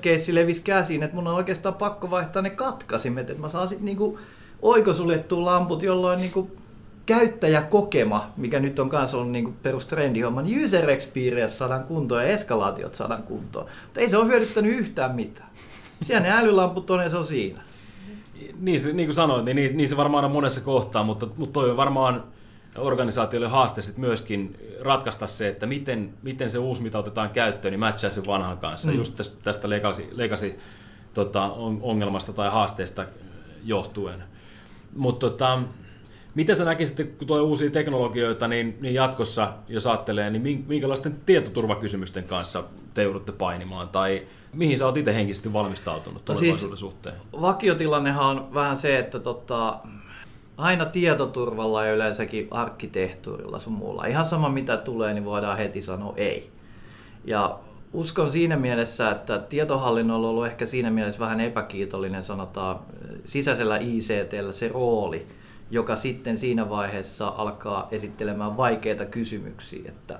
case 0.00 0.34
levisi 0.34 0.62
käsiin, 0.62 1.02
että 1.02 1.16
mun 1.16 1.26
on 1.26 1.34
oikeastaan 1.34 1.74
pakko 1.74 2.10
vaihtaa 2.10 2.42
ne 2.42 2.50
katkasimet, 2.50 3.30
että 3.30 3.42
mä 3.42 3.48
saan 3.48 3.68
sitten 3.68 3.84
niinku 3.84 4.18
oikosuljettua 4.62 5.44
lamput, 5.44 5.82
jolloin 5.82 6.20
niinku 6.20 6.50
käyttäjäkokema, 7.06 8.30
mikä 8.36 8.60
nyt 8.60 8.78
on 8.78 8.88
kanssa 8.88 9.16
ollut 9.16 9.32
niinku 9.32 9.54
perustrendihomma, 9.62 10.42
niin 10.42 10.64
user 10.64 10.90
experience 10.90 11.54
saadaan 11.54 11.84
kuntoon 11.84 12.22
ja 12.22 12.28
eskalaatiot 12.28 12.94
saadaan 12.94 13.22
kuntoon. 13.22 13.66
Mutta 13.84 14.00
ei 14.00 14.08
se 14.08 14.16
ole 14.16 14.26
hyödyttänyt 14.26 14.78
yhtään 14.78 15.14
mitään. 15.14 15.48
Siellä 16.02 16.22
ne 16.22 16.32
älylamput 16.32 16.90
on 16.90 17.02
ja 17.02 17.08
se 17.08 17.16
on 17.16 17.26
siinä. 17.26 17.62
Niin, 18.60 18.80
niin 18.92 19.06
kuin 19.06 19.14
sanoit, 19.14 19.44
niin, 19.44 19.76
niin 19.76 19.88
se 19.88 19.96
varmaan 19.96 20.24
on 20.24 20.30
monessa 20.30 20.60
kohtaa, 20.60 21.02
mutta, 21.02 21.26
mutta 21.36 21.52
toi 21.52 21.70
on 21.70 21.76
varmaan 21.76 22.24
organisaatioille 22.80 23.48
haaste 23.48 23.82
sit 23.82 23.98
myöskin 23.98 24.56
ratkaista 24.80 25.26
se, 25.26 25.48
että 25.48 25.66
miten, 25.66 26.14
miten 26.22 26.50
se 26.50 26.58
uusi, 26.58 26.82
mitä 26.82 26.98
otetaan 26.98 27.30
käyttöön, 27.30 27.72
niin 27.72 27.80
matchaa 27.80 28.10
sen 28.10 28.26
vanhan 28.26 28.58
kanssa. 28.58 28.90
Mm. 28.90 28.96
Just 28.96 29.16
tästä, 29.16 29.36
tästä 29.42 29.68
legacy, 29.68 30.08
legacy 30.12 30.58
tota, 31.14 31.52
ongelmasta 31.80 32.32
tai 32.32 32.50
haasteesta 32.50 33.04
johtuen. 33.64 34.24
Mutta 34.96 35.30
tota, 35.30 35.62
miten 36.34 36.56
sä 36.56 36.64
näkisit, 36.64 37.16
kun 37.18 37.28
tuo 37.28 37.42
uusia 37.42 37.70
teknologioita, 37.70 38.48
niin, 38.48 38.78
niin 38.80 38.94
jatkossa, 38.94 39.52
jos 39.68 39.86
ajattelee, 39.86 40.30
niin 40.30 40.64
minkälaisten 40.68 41.20
tietoturvakysymysten 41.26 42.24
kanssa 42.24 42.64
te 42.94 43.02
joudutte 43.02 43.32
painimaan? 43.32 43.88
Tai 43.88 44.26
mihin 44.52 44.78
sä 44.78 44.86
oot 44.86 44.96
itse 44.96 45.14
henkisesti 45.14 45.52
valmistautunut 45.52 46.22
no 46.28 46.34
tulevaisuuden 46.34 46.68
siis, 46.68 46.80
suhteen? 46.80 47.16
Vakiotilannehan 47.40 48.26
on 48.26 48.54
vähän 48.54 48.76
se, 48.76 48.98
että 48.98 49.18
tota, 49.18 49.78
aina 50.58 50.86
tietoturvalla 50.86 51.84
ja 51.84 51.92
yleensäkin 51.94 52.48
arkkitehtuurilla 52.50 53.58
sun 53.58 53.72
muulla. 53.72 54.06
Ihan 54.06 54.24
sama 54.24 54.48
mitä 54.48 54.76
tulee, 54.76 55.14
niin 55.14 55.24
voidaan 55.24 55.58
heti 55.58 55.82
sanoa 55.82 56.14
ei. 56.16 56.50
Ja 57.24 57.58
uskon 57.92 58.30
siinä 58.30 58.56
mielessä, 58.56 59.10
että 59.10 59.38
tietohallinnolla 59.38 60.26
on 60.26 60.30
ollut 60.30 60.46
ehkä 60.46 60.66
siinä 60.66 60.90
mielessä 60.90 61.20
vähän 61.20 61.40
epäkiitollinen, 61.40 62.22
sanotaan 62.22 62.78
sisäisellä 63.24 63.78
ICTllä 63.78 64.52
se 64.52 64.68
rooli, 64.68 65.26
joka 65.70 65.96
sitten 65.96 66.36
siinä 66.36 66.68
vaiheessa 66.68 67.28
alkaa 67.28 67.88
esittelemään 67.90 68.56
vaikeita 68.56 69.04
kysymyksiä. 69.04 69.88
Että 69.88 70.18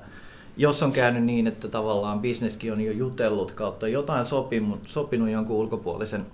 jos 0.56 0.82
on 0.82 0.92
käynyt 0.92 1.24
niin, 1.24 1.46
että 1.46 1.68
tavallaan 1.68 2.20
bisneskin 2.20 2.72
on 2.72 2.80
jo 2.80 2.92
jutellut 2.92 3.52
kautta 3.52 3.88
jotain 3.88 4.24
sopinut, 4.24 4.80
sopinut 4.86 5.28
jonkun 5.28 5.56
ulkopuolisen 5.56 6.26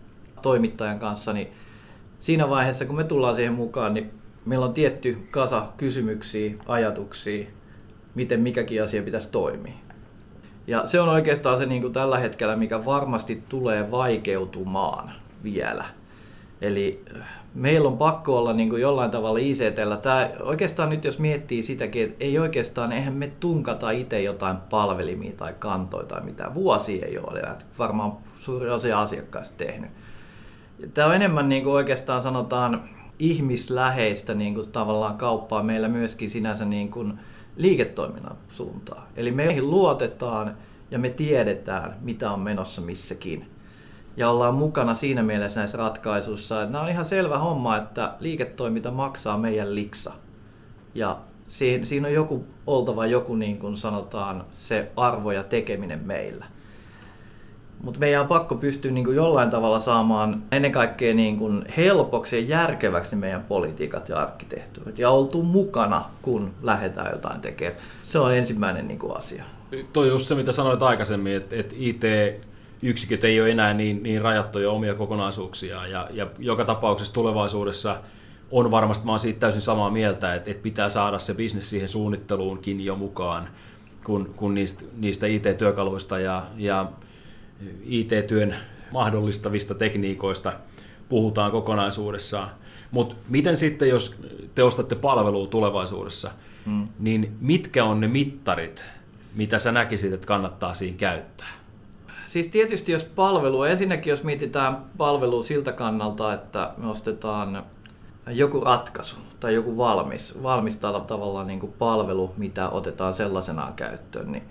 toimittajan 0.43 0.99
kanssa, 0.99 1.33
niin 1.33 1.49
siinä 2.19 2.51
vaiheessa, 2.51 2.85
kun 2.85 2.97
me 2.97 3.05
tullaan 3.05 3.35
siihen 3.35 3.53
mukaan, 3.53 3.95
niin 3.95 4.11
meillä 4.45 4.67
on 4.67 4.75
tietty 4.75 5.19
kasa 5.31 5.69
kysymyksiä, 5.77 6.55
ajatuksia, 6.67 7.47
miten 8.15 8.41
mikäkin 8.41 8.83
asia 8.83 9.03
pitäisi 9.03 9.31
toimia. 9.31 9.75
Ja 10.67 10.87
se 10.87 11.01
on 11.01 11.09
oikeastaan 11.09 11.59
se 11.59 11.67
niin 11.67 11.83
kuin 11.83 11.93
tällä 11.93 12.19
hetkellä, 12.19 12.57
mikä 12.57 12.85
varmasti 12.85 13.43
tulee 13.49 13.91
vaikeutumaan 13.91 15.11
vielä. 15.43 15.85
Eli 16.61 17.05
äh, 17.17 17.29
meillä 17.55 17.89
on 17.89 17.99
pakko 17.99 18.39
olla 18.39 18.53
niin 18.53 18.71
kuin 18.71 18.83
jollain 18.83 19.11
tavalla 19.11 19.39
ICTllä. 19.39 19.97
Tämä, 19.97 20.31
oikeastaan 20.41 20.89
nyt 20.89 21.05
jos 21.05 21.19
miettii 21.19 21.63
sitäkin, 21.63 22.05
että 22.05 22.25
ei 22.25 22.39
oikeastaan, 22.39 22.93
eihän 22.93 23.15
me 23.15 23.33
tunkata 23.41 23.91
itse 23.91 24.23
jotain 24.23 24.57
palvelimia 24.57 25.33
tai 25.37 25.55
kantoja 25.59 26.07
tai 26.07 26.25
mitään. 26.25 26.55
Vuosi 26.55 27.03
ei 27.03 27.19
ole 27.19 27.43
varmaan 27.79 28.13
suuri 28.39 28.71
osa 28.71 29.01
asiakkaista 29.01 29.57
tehnyt. 29.57 29.91
Tämä 30.95 31.09
on 31.09 31.15
enemmän 31.15 31.49
niin 31.49 31.65
kuin 31.65 31.75
oikeastaan 31.75 32.21
sanotaan 32.21 32.85
ihmisläheistä 33.19 34.35
niin 34.35 34.55
kuin 34.55 34.71
tavallaan 34.71 35.17
kauppaa 35.17 35.63
meillä 35.63 35.89
myöskin 35.89 36.31
sinänsä 36.31 36.65
niin 36.65 36.91
kuin 36.91 37.19
liiketoiminnan 37.57 38.37
suuntaan. 38.49 39.03
Eli 39.17 39.31
meihin 39.31 39.71
luotetaan 39.71 40.57
ja 40.91 40.99
me 40.99 41.11
tiedetään, 41.11 41.97
mitä 42.01 42.31
on 42.31 42.41
menossa 42.41 42.81
missäkin. 42.81 43.51
Ja 44.17 44.31
ollaan 44.31 44.55
mukana 44.55 44.95
siinä 44.95 45.23
mielessä 45.23 45.61
näissä 45.61 45.79
ratkaisuissa, 45.79 46.63
että 46.63 46.73
nämä 46.73 46.85
on 46.85 46.91
ihan 46.91 47.05
selvä 47.05 47.39
homma, 47.39 47.77
että 47.77 48.15
liiketoiminta 48.21 48.91
maksaa 48.91 49.39
meidän 49.39 49.75
liksa. 49.75 50.13
Ja 50.95 51.19
siinä, 51.49 51.85
siinä 51.85 52.09
on 52.09 52.15
joku 52.15 52.45
oltava 52.67 53.07
joku, 53.07 53.37
niin 53.37 53.59
kuin 53.59 53.77
sanotaan, 53.77 54.45
se 54.51 54.93
arvo 54.97 55.33
ja 55.33 55.43
tekeminen 55.43 56.01
meillä. 56.07 56.45
Mutta 57.85 58.01
meidän 58.01 58.21
on 58.21 58.29
pakko 58.29 58.55
pystyä 58.55 58.91
niin 58.91 59.05
kuin 59.05 59.17
jollain 59.17 59.51
tavalla 59.51 59.79
saamaan 59.79 60.43
ennen 60.53 60.73
kaikkea 60.73 61.15
niin 61.15 61.37
kuin 61.37 61.65
helpoksi 61.77 62.37
ja 62.37 62.43
järkeväksi 62.43 63.17
meidän 63.17 63.43
politiikat 63.43 64.09
ja 64.09 64.17
arkkitehtuurit. 64.17 64.99
Ja 64.99 65.11
oltu 65.11 65.43
mukana, 65.43 66.05
kun 66.23 66.55
lähdetään 66.63 67.13
jotain 67.13 67.41
tekemään. 67.41 67.81
Se 68.03 68.19
on 68.19 68.35
ensimmäinen 68.35 68.89
niin 68.89 68.99
kuin 68.99 69.17
asia. 69.17 69.45
Toi 69.93 70.09
just 70.09 70.27
se, 70.27 70.35
mitä 70.35 70.53
sanoit 70.53 70.83
aikaisemmin, 70.83 71.37
että, 71.37 71.57
että 71.57 71.75
IT-yksiköt 71.79 73.25
ei 73.25 73.41
ole 73.41 73.51
enää 73.51 73.75
niin, 73.75 74.03
niin 74.03 74.23
rajattuja 74.23 74.71
omia 74.71 74.95
kokonaisuuksia. 74.95 75.87
Ja, 75.87 76.09
ja 76.11 76.27
joka 76.39 76.65
tapauksessa 76.65 77.15
tulevaisuudessa 77.15 77.97
on 78.51 78.71
varmasti, 78.71 79.07
mä 79.07 79.19
siitä 79.19 79.41
täysin 79.41 79.63
samaa 79.63 79.91
mieltä, 79.91 80.35
että, 80.35 80.51
että 80.51 80.63
pitää 80.63 80.89
saada 80.89 81.19
se 81.19 81.35
bisnes 81.35 81.71
siihen 81.71 81.89
suunnitteluunkin 81.89 82.85
jo 82.85 82.97
mukaan, 82.97 83.49
kun, 84.05 84.35
kun 84.37 84.55
niistä, 84.55 84.85
niistä 84.97 85.27
IT-työkaluista 85.27 86.19
ja, 86.19 86.43
ja 86.57 86.87
IT-työn 87.85 88.55
mahdollistavista 88.93 89.75
tekniikoista 89.75 90.53
puhutaan 91.09 91.51
kokonaisuudessaan. 91.51 92.51
Mutta 92.91 93.17
miten 93.29 93.57
sitten, 93.57 93.89
jos 93.89 94.17
te 94.55 94.63
ostatte 94.63 94.95
palvelua 94.95 95.47
tulevaisuudessa, 95.47 96.31
hmm. 96.67 96.89
niin 96.99 97.37
mitkä 97.41 97.85
on 97.85 98.01
ne 98.01 98.09
mittarit, 98.09 98.85
mitä 99.35 99.59
sä 99.59 99.73
näkisit, 99.73 100.13
että 100.13 100.27
kannattaa 100.27 100.75
siinä 100.75 100.97
käyttää? 100.97 101.49
Siis 102.27 102.49
tietysti 102.49 102.93
jos 102.93 103.05
palvelu, 103.05 103.63
ensinnäkin 103.63 104.11
jos 104.11 104.25
mietitään 104.25 104.77
palvelua 104.97 105.43
siltä 105.43 105.73
kannalta, 105.73 106.33
että 106.33 106.73
me 106.77 106.87
ostetaan 106.87 107.65
joku 108.27 108.61
ratkaisu 108.61 109.17
tai 109.41 109.55
joku 109.55 109.77
valmis, 109.77 110.43
valmis 110.43 110.77
tavallaan 111.07 111.47
niin 111.47 111.61
kuin 111.61 111.73
palvelu, 111.73 112.35
mitä 112.37 112.69
otetaan 112.69 113.15
sellaisenaan 113.15 113.75
käyttöön, 113.75 114.33
niin 114.33 114.43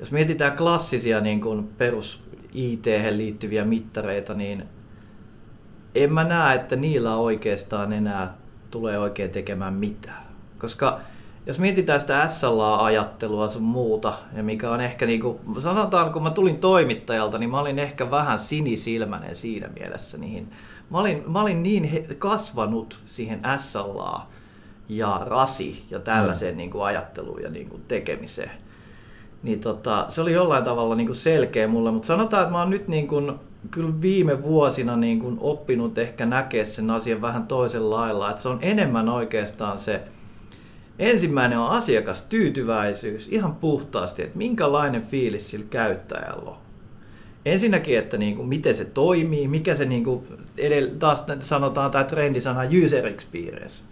jos 0.00 0.12
mietitään 0.12 0.56
klassisia 0.56 1.20
niin 1.20 1.40
kuin 1.40 1.68
perus 1.78 2.22
it 2.54 2.84
liittyviä 3.10 3.64
mittareita, 3.64 4.34
niin 4.34 4.64
en 5.94 6.12
mä 6.12 6.24
näe, 6.24 6.56
että 6.56 6.76
niillä 6.76 7.16
oikeastaan 7.16 7.92
enää 7.92 8.34
tulee 8.70 8.98
oikein 8.98 9.30
tekemään 9.30 9.74
mitään. 9.74 10.22
Koska 10.58 11.00
jos 11.46 11.58
mietitään 11.58 12.00
sitä 12.00 12.28
SLA-ajattelua 12.28 13.48
sun 13.48 13.62
muuta, 13.62 14.14
ja 14.36 14.42
mikä 14.42 14.70
on 14.70 14.80
ehkä 14.80 15.06
niin 15.06 15.20
kuin, 15.20 15.38
sanotaan, 15.58 16.12
kun 16.12 16.22
mä 16.22 16.30
tulin 16.30 16.58
toimittajalta, 16.58 17.38
niin 17.38 17.50
mä 17.50 17.60
olin 17.60 17.78
ehkä 17.78 18.10
vähän 18.10 18.38
sinisilmäinen 18.38 19.36
siinä 19.36 19.68
mielessä 19.78 20.18
niihin. 20.18 20.50
Mä 20.90 20.98
olin, 20.98 21.24
mä 21.26 21.42
olin 21.42 21.62
niin 21.62 22.06
kasvanut 22.18 23.00
siihen 23.06 23.40
SLA 23.56 24.26
ja 24.88 25.20
rasi 25.26 25.84
ja 25.90 25.98
tällaiseen 25.98 26.54
mm. 26.54 26.58
niin 26.58 26.70
kuin 26.70 26.84
ajatteluun 26.84 27.42
ja 27.42 27.50
niin 27.50 27.68
kuin 27.68 27.82
tekemiseen. 27.88 28.69
Niin 29.42 29.60
tota, 29.60 30.04
se 30.08 30.20
oli 30.20 30.32
jollain 30.32 30.64
tavalla 30.64 30.94
niin 30.94 31.06
kuin 31.06 31.16
selkeä 31.16 31.68
mulle, 31.68 31.90
mutta 31.90 32.06
sanotaan, 32.06 32.42
että 32.42 32.52
mä 32.52 32.58
oon 32.58 32.70
nyt 32.70 32.88
niin 32.88 33.08
kuin, 33.08 33.32
kyllä 33.70 33.92
viime 34.02 34.42
vuosina 34.42 34.96
niin 34.96 35.20
kuin 35.20 35.36
oppinut 35.40 35.98
ehkä 35.98 36.26
näkeä 36.26 36.64
sen 36.64 36.90
asian 36.90 37.22
vähän 37.22 37.46
toisella 37.46 37.96
lailla, 37.96 38.30
että 38.30 38.42
se 38.42 38.48
on 38.48 38.58
enemmän 38.62 39.08
oikeastaan 39.08 39.78
se, 39.78 40.00
Ensimmäinen 41.00 41.58
on 41.58 41.70
asiakastyytyväisyys 41.70 43.28
ihan 43.30 43.54
puhtaasti, 43.54 44.22
että 44.22 44.38
minkälainen 44.38 45.02
fiilis 45.02 45.50
sillä 45.50 45.66
käyttäjällä 45.70 46.50
on. 46.50 46.56
Ensinnäkin, 47.44 47.98
että 47.98 48.16
niin 48.16 48.36
kuin, 48.36 48.48
miten 48.48 48.74
se 48.74 48.84
toimii, 48.84 49.48
mikä 49.48 49.74
se 49.74 49.84
niin 49.84 50.04
kuin, 50.04 50.24
edellä, 50.58 50.90
taas 50.98 51.24
sanotaan 51.40 51.90
tämä 51.90 52.04
trendisana 52.04 52.60
user 52.84 53.06
experience. 53.06 53.82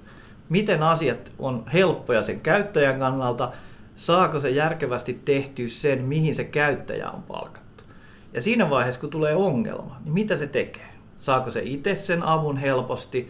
Miten 0.49 0.83
asiat 0.83 1.33
on 1.39 1.65
helppoja 1.73 2.23
sen 2.23 2.41
käyttäjän 2.41 2.99
kannalta, 2.99 3.53
saako 3.99 4.41
se 4.41 4.51
järkevästi 4.51 5.21
tehtyä 5.25 5.69
sen, 5.69 6.03
mihin 6.03 6.35
se 6.35 6.45
käyttäjä 6.45 7.11
on 7.11 7.23
palkattu. 7.23 7.85
Ja 8.33 8.41
siinä 8.41 8.71
vaiheessa, 8.71 9.01
kun 9.01 9.11
tulee 9.11 9.35
ongelma, 9.35 9.97
niin 10.05 10.15
mitä 10.15 10.37
se 10.37 10.47
tekee? 10.47 10.89
Saako 11.19 11.51
se 11.51 11.61
itse 11.65 11.97
sen 11.97 12.23
avun 12.23 12.57
helposti, 12.57 13.29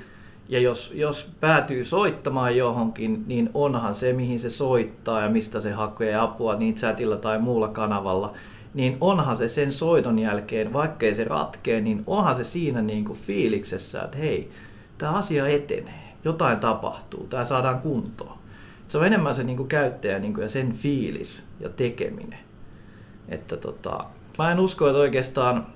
ja 0.48 0.60
jos, 0.60 0.92
jos 0.94 1.30
päätyy 1.40 1.84
soittamaan 1.84 2.56
johonkin, 2.56 3.24
niin 3.26 3.50
onhan 3.54 3.94
se, 3.94 4.12
mihin 4.12 4.40
se 4.40 4.50
soittaa 4.50 5.22
ja 5.22 5.28
mistä 5.28 5.60
se 5.60 5.72
hakee 5.72 6.16
apua 6.16 6.56
niin 6.56 6.74
chatilla 6.74 7.16
tai 7.16 7.38
muulla 7.38 7.68
kanavalla, 7.68 8.32
niin 8.74 8.96
onhan 9.00 9.36
se 9.36 9.48
sen 9.48 9.72
soiton 9.72 10.18
jälkeen, 10.18 10.72
vaikkei 10.72 11.14
se 11.14 11.24
ratkee, 11.24 11.80
niin 11.80 12.02
onhan 12.06 12.36
se 12.36 12.44
siinä 12.44 12.82
niin 12.82 13.04
kuin 13.04 13.18
fiiliksessä, 13.18 14.02
että 14.02 14.18
hei, 14.18 14.50
tämä 14.98 15.12
asia 15.12 15.48
etenee, 15.48 16.14
jotain 16.24 16.60
tapahtuu, 16.60 17.26
tämä 17.30 17.44
saadaan 17.44 17.80
kuntoon. 17.80 18.38
Se 18.88 18.98
on 18.98 19.06
enemmän 19.06 19.34
se 19.34 19.44
niin 19.44 19.56
kuin 19.56 19.68
käyttäjä 19.68 20.18
niin 20.18 20.34
kuin, 20.34 20.42
ja 20.42 20.48
sen 20.48 20.72
fiilis 20.72 21.42
ja 21.60 21.68
tekeminen. 21.68 22.38
Että 23.28 23.56
tota, 23.56 24.04
mä 24.38 24.52
en 24.52 24.60
usko, 24.60 24.88
että 24.88 24.98
oikeastaan 24.98 25.66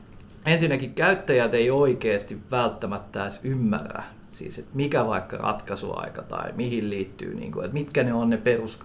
ensinnäkin 0.47 0.95
käyttäjät 0.95 1.55
ei 1.55 1.71
oikeasti 1.71 2.39
välttämättä 2.51 3.23
edes 3.23 3.41
ymmärrä, 3.45 4.03
Siis, 4.33 4.59
että 4.59 4.77
mikä 4.77 5.07
vaikka 5.07 5.37
ratkaisuaika 5.37 6.23
tai 6.23 6.53
mihin 6.57 6.91
liittyy, 6.91 7.35
niin 7.35 7.53
kuin, 7.53 7.65
että 7.65 7.75
mitkä 7.75 8.03
ne 8.03 8.13
on 8.13 8.31
ne 8.31 8.37
perus 8.37 8.81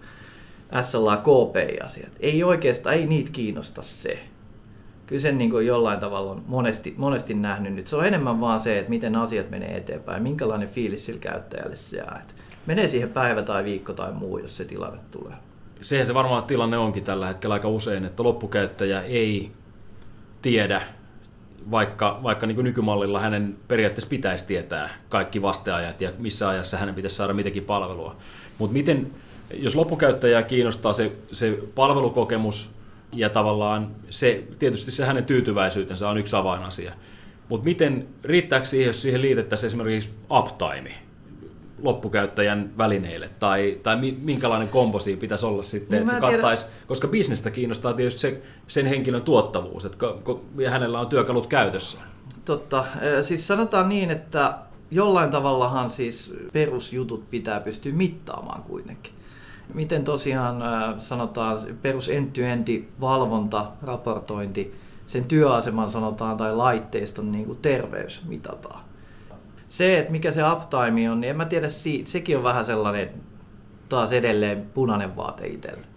SLA 0.81 1.17
KPI-asiat. 1.17 2.11
Ei 2.19 2.43
oikeastaan, 2.43 2.95
ei 2.95 3.05
niitä 3.05 3.31
kiinnosta 3.31 3.81
se. 3.81 4.19
Kyllä 5.05 5.21
sen 5.21 5.37
niin 5.37 5.49
kuin 5.49 5.67
jollain 5.67 5.99
tavalla 5.99 6.31
on 6.31 6.43
monesti, 6.47 6.93
monesti 6.97 7.33
nähnyt 7.33 7.73
nyt. 7.73 7.87
Se 7.87 7.95
on 7.95 8.05
enemmän 8.05 8.39
vaan 8.39 8.59
se, 8.59 8.79
että 8.79 8.89
miten 8.89 9.15
asiat 9.15 9.49
menee 9.49 9.77
eteenpäin, 9.77 10.23
minkälainen 10.23 10.69
fiilis 10.69 11.05
sillä 11.05 11.19
käyttäjälle 11.19 11.75
se 11.75 11.97
jää. 11.97 12.21
Että 12.21 12.36
menee 12.67 12.87
siihen 12.87 13.09
päivä 13.09 13.43
tai 13.43 13.63
viikko 13.63 13.93
tai 13.93 14.11
muu, 14.11 14.37
jos 14.37 14.57
se 14.57 14.65
tilanne 14.65 14.99
tulee. 15.11 15.33
Sehän 15.81 16.05
se 16.05 16.13
varmaan 16.13 16.43
tilanne 16.43 16.77
onkin 16.77 17.03
tällä 17.03 17.27
hetkellä 17.27 17.53
aika 17.53 17.67
usein, 17.67 18.05
että 18.05 18.23
loppukäyttäjä 18.23 19.01
ei 19.01 19.51
tiedä, 20.41 20.81
vaikka, 21.71 22.19
vaikka 22.23 22.47
niin 22.47 22.63
nykymallilla 22.63 23.19
hänen 23.19 23.57
periaatteessa 23.67 24.09
pitäisi 24.09 24.47
tietää 24.47 24.89
kaikki 25.09 25.41
vasteajat 25.41 26.01
ja 26.01 26.11
missä 26.17 26.49
ajassa 26.49 26.77
hänen 26.77 26.95
pitäisi 26.95 27.15
saada 27.15 27.33
mitäkin 27.33 27.63
palvelua. 27.63 28.15
Mutta 28.57 28.73
miten, 28.73 29.11
jos 29.53 29.75
loppukäyttäjää 29.75 30.43
kiinnostaa 30.43 30.93
se, 30.93 31.11
se 31.31 31.59
palvelukokemus 31.75 32.71
ja 33.13 33.29
tavallaan 33.29 33.95
se, 34.09 34.43
tietysti 34.59 34.91
se 34.91 35.05
hänen 35.05 35.25
tyytyväisyytensä 35.25 36.09
on 36.09 36.17
yksi 36.17 36.35
avainasia. 36.35 36.93
Mutta 37.49 37.63
miten, 37.63 38.07
riittääkö 38.23 38.65
siihen, 38.65 38.87
jos 38.87 39.01
siihen 39.01 39.21
liitettäisiin 39.21 39.67
esimerkiksi 39.67 40.09
uptime, 40.31 41.06
loppukäyttäjän 41.81 42.71
välineille, 42.77 43.29
tai, 43.39 43.79
tai 43.83 43.95
minkälainen 44.21 44.67
komposi 44.67 45.15
pitäisi 45.15 45.45
olla 45.45 45.63
sitten, 45.63 45.91
niin 45.91 46.01
että 46.01 46.27
se 46.27 46.33
kattaisi, 46.33 46.65
koska 46.87 47.07
bisnestä 47.07 47.51
kiinnostaa 47.51 47.93
tietysti 47.93 48.21
se, 48.21 48.41
sen 48.67 48.85
henkilön 48.85 49.21
tuottavuus, 49.21 49.85
että 49.85 50.05
ja 50.57 50.71
hänellä 50.71 50.99
on 50.99 51.07
työkalut 51.07 51.47
käytössä. 51.47 51.99
Totta, 52.45 52.85
siis 53.21 53.47
sanotaan 53.47 53.89
niin, 53.89 54.11
että 54.11 54.53
jollain 54.91 55.29
tavallahan 55.29 55.89
siis 55.89 56.35
perusjutut 56.53 57.29
pitää 57.29 57.59
pystyä 57.59 57.93
mittaamaan 57.93 58.63
kuitenkin. 58.63 59.13
Miten 59.73 60.03
tosiaan 60.03 60.63
sanotaan 60.99 61.59
perus 61.81 62.09
end-to-end 62.09 62.83
valvonta, 63.01 63.71
raportointi, 63.81 64.75
sen 65.05 65.25
työaseman 65.25 65.91
sanotaan 65.91 66.37
tai 66.37 66.55
laitteiston 66.55 67.31
niin 67.31 67.45
kuin 67.45 67.59
terveys 67.61 68.21
mitataan 68.27 68.86
se, 69.69 69.99
että 69.99 70.11
mikä 70.11 70.31
se 70.31 70.51
uptime 70.51 71.11
on, 71.11 71.21
niin 71.21 71.29
en 71.29 71.37
mä 71.37 71.45
tiedä, 71.45 71.67
sekin 72.03 72.37
on 72.37 72.43
vähän 72.43 72.65
sellainen 72.65 73.09
taas 73.89 74.13
edelleen 74.13 74.69
punainen 74.73 75.15
vaate 75.15 75.47
itselle. 75.47 75.87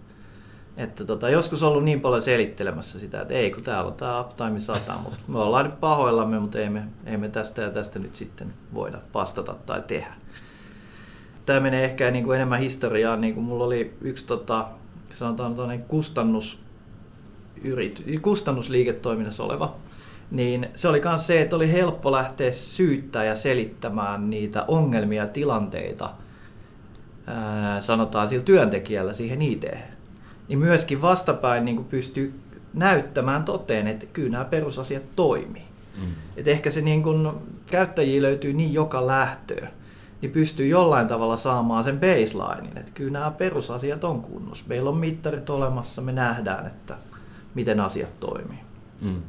Että 0.77 1.05
tota, 1.05 1.29
joskus 1.29 1.63
ollut 1.63 1.83
niin 1.83 2.01
paljon 2.01 2.21
selittelemässä 2.21 2.99
sitä, 2.99 3.21
että 3.21 3.33
ei 3.33 3.51
kun 3.51 3.63
täällä 3.63 3.87
on 3.87 3.93
tämä 3.93 4.21
uptime 4.21 4.59
sata, 4.59 4.93
mutta 5.03 5.17
me 5.27 5.39
ollaan 5.39 5.65
nyt 5.65 5.79
pahoillamme, 5.79 6.39
mutta 6.39 6.59
ei 6.59 6.69
me, 6.69 6.83
ei 7.05 7.17
me 7.17 7.29
tästä 7.29 7.61
ja 7.61 7.69
tästä 7.69 7.99
nyt 7.99 8.15
sitten 8.15 8.53
voida 8.73 8.97
vastata 9.13 9.55
tai 9.65 9.81
tehdä. 9.87 10.13
Tämä 11.45 11.59
menee 11.59 11.85
ehkä 11.85 12.11
niin 12.11 12.23
kuin 12.23 12.35
enemmän 12.35 12.59
historiaan, 12.59 13.21
niin 13.21 13.33
kuin 13.33 13.43
mulla 13.43 13.63
oli 13.63 13.93
yksi 14.01 14.25
tota, 14.25 14.67
sanotaan 15.11 15.83
kustannus, 15.87 16.59
yrit, 17.63 18.03
kustannusliiketoiminnassa 18.21 19.43
oleva 19.43 19.75
niin 20.31 20.69
se 20.75 20.87
oli 20.87 21.01
myös 21.05 21.27
se, 21.27 21.41
että 21.41 21.55
oli 21.55 21.71
helppo 21.71 22.11
lähteä 22.11 22.51
syyttää 22.51 23.23
ja 23.23 23.35
selittämään 23.35 24.29
niitä 24.29 24.65
ongelmia 24.67 25.23
ja 25.23 25.29
tilanteita, 25.29 26.09
ää, 27.27 27.81
sanotaan 27.81 28.27
sillä 28.27 28.43
työntekijällä 28.43 29.13
siihen 29.13 29.41
IT. 29.41 29.65
Niin 30.47 30.59
myöskin 30.59 31.01
vastapäin 31.01 31.65
niin 31.65 31.85
pystyy 31.85 32.39
näyttämään 32.73 33.43
toteen, 33.43 33.87
että 33.87 34.05
kyllä 34.05 34.29
nämä 34.29 34.45
perusasiat 34.45 35.09
toimii. 35.15 35.63
Mm. 36.01 36.11
Et 36.37 36.47
ehkä 36.47 36.69
se 36.71 36.81
niin 36.81 37.03
kun, 37.03 37.41
käyttäjiä 37.65 38.21
löytyy 38.21 38.53
niin 38.53 38.73
joka 38.73 39.07
lähtöä, 39.07 39.67
niin 40.21 40.31
pystyy 40.31 40.67
jollain 40.67 41.07
tavalla 41.07 41.35
saamaan 41.35 41.83
sen 41.83 41.99
baselinein, 41.99 42.77
että 42.77 42.91
kyllä 42.93 43.11
nämä 43.11 43.31
perusasiat 43.31 44.03
on 44.03 44.21
kunnossa. 44.21 44.65
Meillä 44.67 44.89
on 44.89 44.97
mittarit 44.97 45.49
olemassa, 45.49 46.01
me 46.01 46.11
nähdään, 46.11 46.67
että 46.67 46.97
miten 47.55 47.79
asiat 47.79 48.19
toimii. 48.19 48.59
Mm 49.01 49.21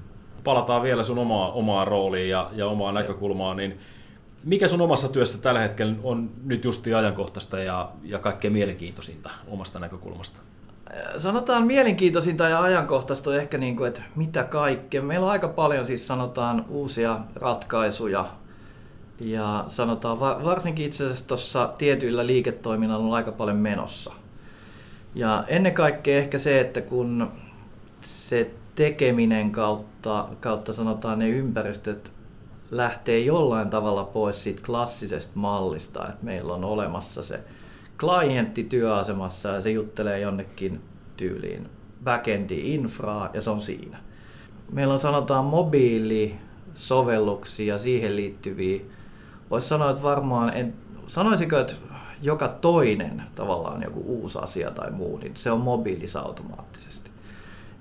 palataan 0.44 0.82
vielä 0.82 1.02
sun 1.02 1.18
omaa, 1.18 1.52
omaa 1.52 1.84
rooliin 1.84 2.28
ja, 2.28 2.50
ja 2.54 2.66
omaa 2.66 2.92
näkökulmaa, 2.92 3.54
niin 3.54 3.78
mikä 4.44 4.68
sun 4.68 4.80
omassa 4.80 5.08
työssä 5.08 5.38
tällä 5.38 5.60
hetkellä 5.60 5.94
on 6.02 6.30
nyt 6.44 6.64
justi 6.64 6.94
ajankohtaista 6.94 7.58
ja, 7.58 7.90
ja 8.02 8.18
kaikkein 8.18 8.52
mielenkiintoisinta 8.52 9.30
omasta 9.48 9.78
näkökulmasta? 9.78 10.40
Sanotaan 11.16 11.66
mielenkiintoisinta 11.66 12.48
ja 12.48 12.62
ajankohtaista 12.62 13.30
on 13.30 13.36
ehkä 13.36 13.58
niin 13.58 13.76
kuin, 13.76 13.88
että 13.88 14.02
mitä 14.16 14.44
kaikkea. 14.44 15.02
Meillä 15.02 15.26
on 15.26 15.32
aika 15.32 15.48
paljon 15.48 15.86
siis 15.86 16.06
sanotaan 16.06 16.64
uusia 16.68 17.18
ratkaisuja 17.34 18.26
ja 19.20 19.64
sanotaan 19.66 20.20
varsinkin 20.20 20.86
itse 20.86 21.04
asiassa 21.04 21.28
tuossa 21.28 21.72
tietyillä 21.78 22.26
liiketoiminnalla 22.26 23.06
on 23.06 23.14
aika 23.14 23.32
paljon 23.32 23.56
menossa. 23.56 24.12
Ja 25.14 25.44
ennen 25.48 25.74
kaikkea 25.74 26.18
ehkä 26.18 26.38
se, 26.38 26.60
että 26.60 26.80
kun 26.80 27.32
se 28.00 28.50
tekeminen 28.74 29.52
kautta, 29.52 30.28
kautta 30.40 30.72
sanotaan 30.72 31.18
ne 31.18 31.28
ympäristöt 31.28 32.12
lähtee 32.70 33.18
jollain 33.18 33.70
tavalla 33.70 34.04
pois 34.04 34.42
siitä 34.42 34.62
klassisesta 34.66 35.32
mallista, 35.34 36.08
että 36.08 36.24
meillä 36.24 36.54
on 36.54 36.64
olemassa 36.64 37.22
se 37.22 37.40
klientti 38.00 38.64
työasemassa 38.64 39.48
ja 39.48 39.60
se 39.60 39.70
juttelee 39.70 40.20
jonnekin 40.20 40.80
tyyliin 41.16 41.68
backendi 42.04 42.74
infraa 42.74 43.30
ja 43.34 43.40
se 43.40 43.50
on 43.50 43.60
siinä. 43.60 43.98
Meillä 44.72 44.92
on 44.92 44.98
sanotaan 44.98 45.44
mobiilisovelluksia 45.44 47.74
ja 47.74 47.78
siihen 47.78 48.16
liittyviä. 48.16 48.80
Voisi 49.50 49.68
sanoa, 49.68 49.90
että 49.90 50.02
varmaan, 50.02 50.56
en, 50.56 50.74
sanoisiko, 51.06 51.58
että 51.58 51.74
joka 52.22 52.48
toinen 52.48 53.22
tavallaan 53.34 53.82
joku 53.82 54.04
uusi 54.06 54.38
asia 54.38 54.70
tai 54.70 54.90
muu, 54.90 55.18
niin 55.18 55.36
se 55.36 55.50
on 55.50 55.60
mobiilissa 55.60 56.20
automaattisesti 56.20 57.01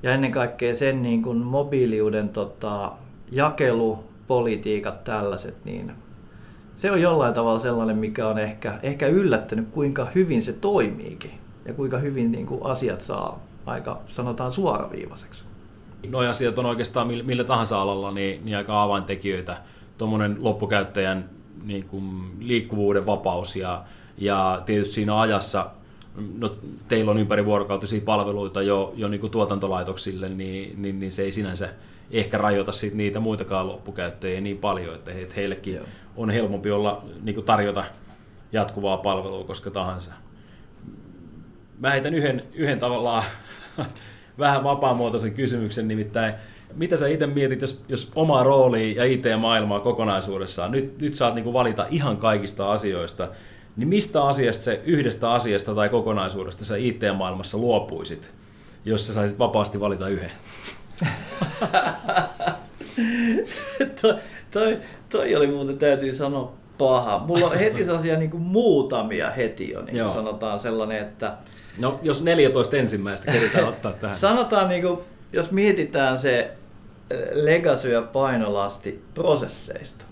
ja 0.04 0.14
ennen 0.14 0.32
kaikkea 0.32 0.74
sen 0.74 1.02
niin 1.02 1.22
kuin 1.22 1.38
mobiiliuden 1.38 2.30
tota, 2.30 2.92
jakelupolitiikat 3.32 5.04
tällaiset, 5.04 5.66
niin 5.66 5.92
se 6.76 6.92
on 6.92 7.02
jollain 7.02 7.34
tavalla 7.34 7.60
sellainen, 7.60 7.98
mikä 7.98 8.28
on 8.28 8.40
ehkä, 8.40 8.80
ehkä 8.84 9.08
yllättänyt, 9.08 9.68
kuinka 9.72 10.08
hyvin 10.16 10.44
se 10.44 10.54
toimiikin 10.54 11.32
ja 11.66 11.74
kuinka 11.74 11.98
hyvin 11.98 12.32
niin 12.32 12.46
kuin 12.46 12.66
asiat 12.66 13.02
saa 13.02 13.40
aika, 13.66 14.00
sanotaan, 14.08 14.52
suoraviivaiseksi. 14.52 15.44
Nuo 16.10 16.22
asiat 16.22 16.60
on 16.60 16.66
oikeastaan 16.66 17.08
millä 17.08 17.44
tahansa 17.44 17.82
alalla 17.82 18.12
niin, 18.12 18.46
niin 18.46 18.58
aika 18.58 18.84
avaintekijöitä. 18.84 19.58
Tuommoinen 19.98 20.38
loppukäyttäjän 20.40 21.30
niin 21.64 21.86
kuin 21.86 22.06
liikkuvuuden 22.40 23.06
vapaus 23.06 23.56
ja, 23.56 23.84
ja 24.18 24.62
tietysti 24.66 24.94
siinä 24.94 25.20
ajassa 25.20 25.70
no, 26.38 26.56
teillä 26.88 27.12
on 27.12 27.18
ympärivuorokautisia 27.18 28.02
palveluita 28.06 28.62
jo, 28.62 28.94
jo 28.96 29.08
niin 29.08 29.22
kuin 29.22 29.32
tuotantolaitoksille, 29.32 30.30
niin, 30.30 30.82
niin, 30.82 31.00
niin 31.00 31.12
se 31.12 31.24
ei 31.24 31.32
sinänsä 31.32 31.70
ehkä 32.12 32.38
rajoita 32.38 32.72
sit 32.72 32.94
niitä 32.94 33.20
muitakaan 33.20 33.68
loppukäyttäjiä 33.68 34.42
niin 34.42 34.58
paljon, 34.58 34.96
että 34.96 35.12
heillekin 35.36 35.74
Joo. 35.74 35.86
on 36.18 36.30
helpompi 36.30 36.72
olla 36.72 37.04
niin 37.22 37.36
kuin 37.36 37.46
tarjota 37.46 37.84
jatkuvaa 38.52 38.98
palvelua 38.98 39.44
koska 39.44 39.72
tahansa. 39.72 40.12
Mä 41.80 41.92
heitän 41.92 42.14
yhden, 42.14 42.44
yhden 42.54 42.80
tavallaan 42.80 43.24
vähän 44.40 44.64
vapaamuotoisen 44.64 45.34
kysymyksen, 45.34 45.88
nimittäin 45.88 46.34
mitä 46.76 46.98
sä 46.98 47.08
itse 47.08 47.28
mietit, 47.28 47.62
jos, 47.62 47.84
jos 47.90 48.12
omaa 48.16 48.44
roolia 48.44 48.96
ja 48.96 49.12
IT-maailmaa 49.12 49.80
kokonaisuudessaan, 49.80 50.72
nyt, 50.72 51.00
nyt 51.00 51.14
saat 51.14 51.36
niin 51.36 51.54
valita 51.54 51.86
ihan 51.90 52.18
kaikista 52.18 52.72
asioista, 52.72 53.28
niin 53.78 53.88
mistä 53.88 54.24
asiasta 54.24 54.64
se 54.64 54.82
yhdestä 54.86 55.32
asiasta 55.32 55.76
tai 55.76 55.90
kokonaisuudesta 55.90 56.66
sä 56.66 56.78
IT-maailmassa 56.78 57.58
luopuisit, 57.58 58.32
jos 58.86 59.08
sä 59.08 59.14
saisit 59.14 59.40
vapaasti 59.40 59.80
valita 59.80 60.08
yhden? 60.08 60.32
toi, 64.02 64.16
toi, 64.52 64.80
toi 65.10 65.36
oli 65.36 65.48
muuten 65.48 65.78
täytyy 65.78 66.14
sanoa 66.14 66.54
paha. 66.78 67.20
Mulla 67.20 67.46
on 67.46 67.58
heti 67.58 67.86
sellaisia 67.86 68.18
niin 68.18 68.32
kuin 68.32 68.44
muutamia 68.44 69.30
heti 69.30 69.70
jo, 69.70 69.82
niin 69.82 69.98
kuin 69.98 70.14
sanotaan 70.14 70.60
sellainen, 70.60 71.02
että... 71.02 71.34
No, 71.78 72.00
jos 72.04 72.24
14 72.24 72.78
ensimmäistä 72.78 73.32
keritään 73.32 73.68
ottaa 73.68 73.94
tähän. 73.94 74.18
Sanotaan, 74.18 74.70
niin 74.70 74.82
kuin, 74.82 75.00
jos 75.34 75.52
mietitään 75.52 76.18
se 76.18 76.52
eh, 77.10 77.20
legacy 77.34 77.92
ja 77.92 78.02
painolasti 78.02 79.04
prosesseista. 79.14 80.06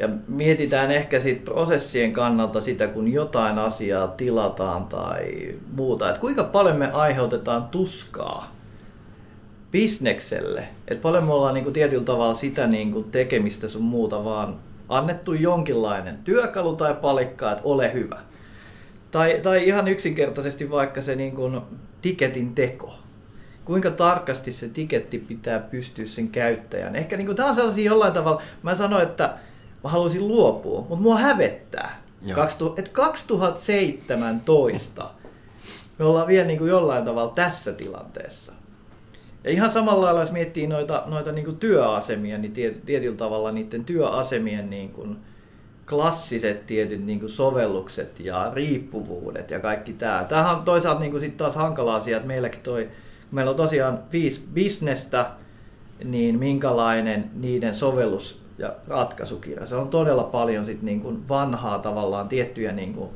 Ja 0.00 0.08
mietitään 0.28 0.90
ehkä 0.90 1.18
siitä 1.18 1.44
prosessien 1.44 2.12
kannalta 2.12 2.60
sitä, 2.60 2.88
kun 2.88 3.12
jotain 3.12 3.58
asiaa 3.58 4.08
tilataan 4.08 4.84
tai 4.84 5.52
muuta. 5.76 6.08
Että 6.08 6.20
kuinka 6.20 6.44
paljon 6.44 6.76
me 6.76 6.90
aiheutetaan 6.90 7.64
tuskaa 7.64 8.56
bisnekselle. 9.72 10.68
Että 10.88 11.02
paljon 11.02 11.24
me 11.24 11.32
ollaan 11.32 11.54
niinku 11.54 11.70
tietyllä 11.70 12.04
tavalla 12.04 12.34
sitä 12.34 12.66
niinku 12.66 13.02
tekemistä 13.02 13.68
sun 13.68 13.82
muuta, 13.82 14.24
vaan 14.24 14.56
annettu 14.88 15.32
jonkinlainen 15.32 16.18
työkalu 16.24 16.76
tai 16.76 16.94
palikka, 16.94 17.52
että 17.52 17.64
ole 17.64 17.92
hyvä. 17.92 18.18
Tai, 19.10 19.40
tai 19.42 19.68
ihan 19.68 19.88
yksinkertaisesti 19.88 20.70
vaikka 20.70 21.02
se 21.02 21.14
niinku 21.14 21.50
tiketin 22.02 22.54
teko. 22.54 22.94
Kuinka 23.64 23.90
tarkasti 23.90 24.52
se 24.52 24.68
tiketti 24.68 25.18
pitää 25.18 25.58
pystyä 25.58 26.06
sen 26.06 26.28
käyttäjän. 26.28 26.96
Ehkä 26.96 27.16
niinku, 27.16 27.34
tämä 27.34 27.48
on 27.48 27.54
sellaisia 27.54 27.84
jollain 27.84 28.12
tavalla, 28.12 28.42
mä 28.62 28.74
sanoin, 28.74 29.02
että 29.02 29.34
mä 29.84 29.90
haluaisin 29.90 30.28
luopua, 30.28 30.80
mutta 30.80 31.02
mua 31.02 31.18
hävettää. 31.18 32.02
2000, 32.34 32.82
2017 32.92 35.10
me 36.00 36.06
ollaan 36.06 36.26
vielä 36.26 36.46
niin 36.46 36.58
kuin 36.58 36.70
jollain 36.70 37.04
tavalla 37.04 37.32
tässä 37.34 37.72
tilanteessa. 37.72 38.52
Ja 39.44 39.50
ihan 39.50 39.70
samalla 39.70 40.04
lailla, 40.04 40.20
jos 40.20 40.32
miettii 40.32 40.66
noita, 40.66 41.02
noita 41.06 41.32
niin 41.32 41.44
kuin 41.44 41.56
työasemia, 41.56 42.38
niin 42.38 42.52
tiet, 42.52 42.82
tietyllä 42.86 43.16
tavalla 43.16 43.52
niiden 43.52 43.84
työasemien 43.84 44.70
niin 44.70 44.88
kuin 44.88 45.16
klassiset 45.88 46.66
tietyt 46.66 47.04
niin 47.04 47.20
kuin 47.20 47.30
sovellukset 47.30 48.20
ja 48.20 48.50
riippuvuudet 48.54 49.50
ja 49.50 49.60
kaikki 49.60 49.92
tämä. 49.92 50.26
Tämähän 50.28 50.56
on 50.56 50.64
toisaalta 50.64 51.00
niin 51.00 51.10
kuin 51.10 51.20
sit 51.20 51.36
taas 51.36 51.56
hankala 51.56 51.94
asia, 51.94 52.16
että 52.16 52.28
meilläkin 52.28 52.60
toi, 52.60 52.88
meillä 53.30 53.50
on 53.50 53.56
tosiaan 53.56 53.98
viisi 54.12 54.44
bisnestä, 54.54 55.30
niin 56.04 56.38
minkälainen 56.38 57.30
niiden 57.34 57.74
sovellus 57.74 58.39
ja 58.60 58.72
ratkaisukirja. 58.88 59.66
Se 59.66 59.76
on 59.76 59.88
todella 59.88 60.24
paljon 60.24 60.64
sit 60.64 60.82
niin 60.82 61.00
kuin 61.00 61.28
vanhaa 61.28 61.78
tavallaan 61.78 62.28
tiettyjä 62.28 62.72
niin 62.72 62.94
kuin 62.94 63.10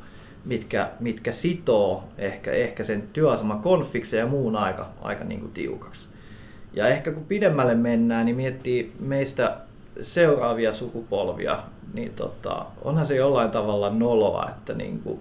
mitkä, 0.45 0.89
mitkä 0.99 1.31
sitoo 1.31 2.03
ehkä, 2.17 2.51
ehkä 2.51 2.83
sen 2.83 3.03
työaseman 3.13 3.59
konfiksen 3.59 4.19
ja 4.19 4.27
muun 4.27 4.55
aika, 4.55 4.89
aika 5.01 5.23
niin 5.23 5.39
kuin 5.39 5.51
tiukaksi. 5.51 6.07
Ja 6.73 6.87
ehkä 6.87 7.11
kun 7.11 7.25
pidemmälle 7.25 7.75
mennään, 7.75 8.25
niin 8.25 8.35
miettii 8.35 8.93
meistä 8.99 9.57
seuraavia 10.01 10.73
sukupolvia, 10.73 11.59
niin 11.93 12.13
tota, 12.13 12.65
onhan 12.81 13.05
se 13.05 13.15
jollain 13.15 13.51
tavalla 13.51 13.89
noloa, 13.89 14.49
että 14.49 14.73
niin 14.73 14.99
kuin 14.99 15.19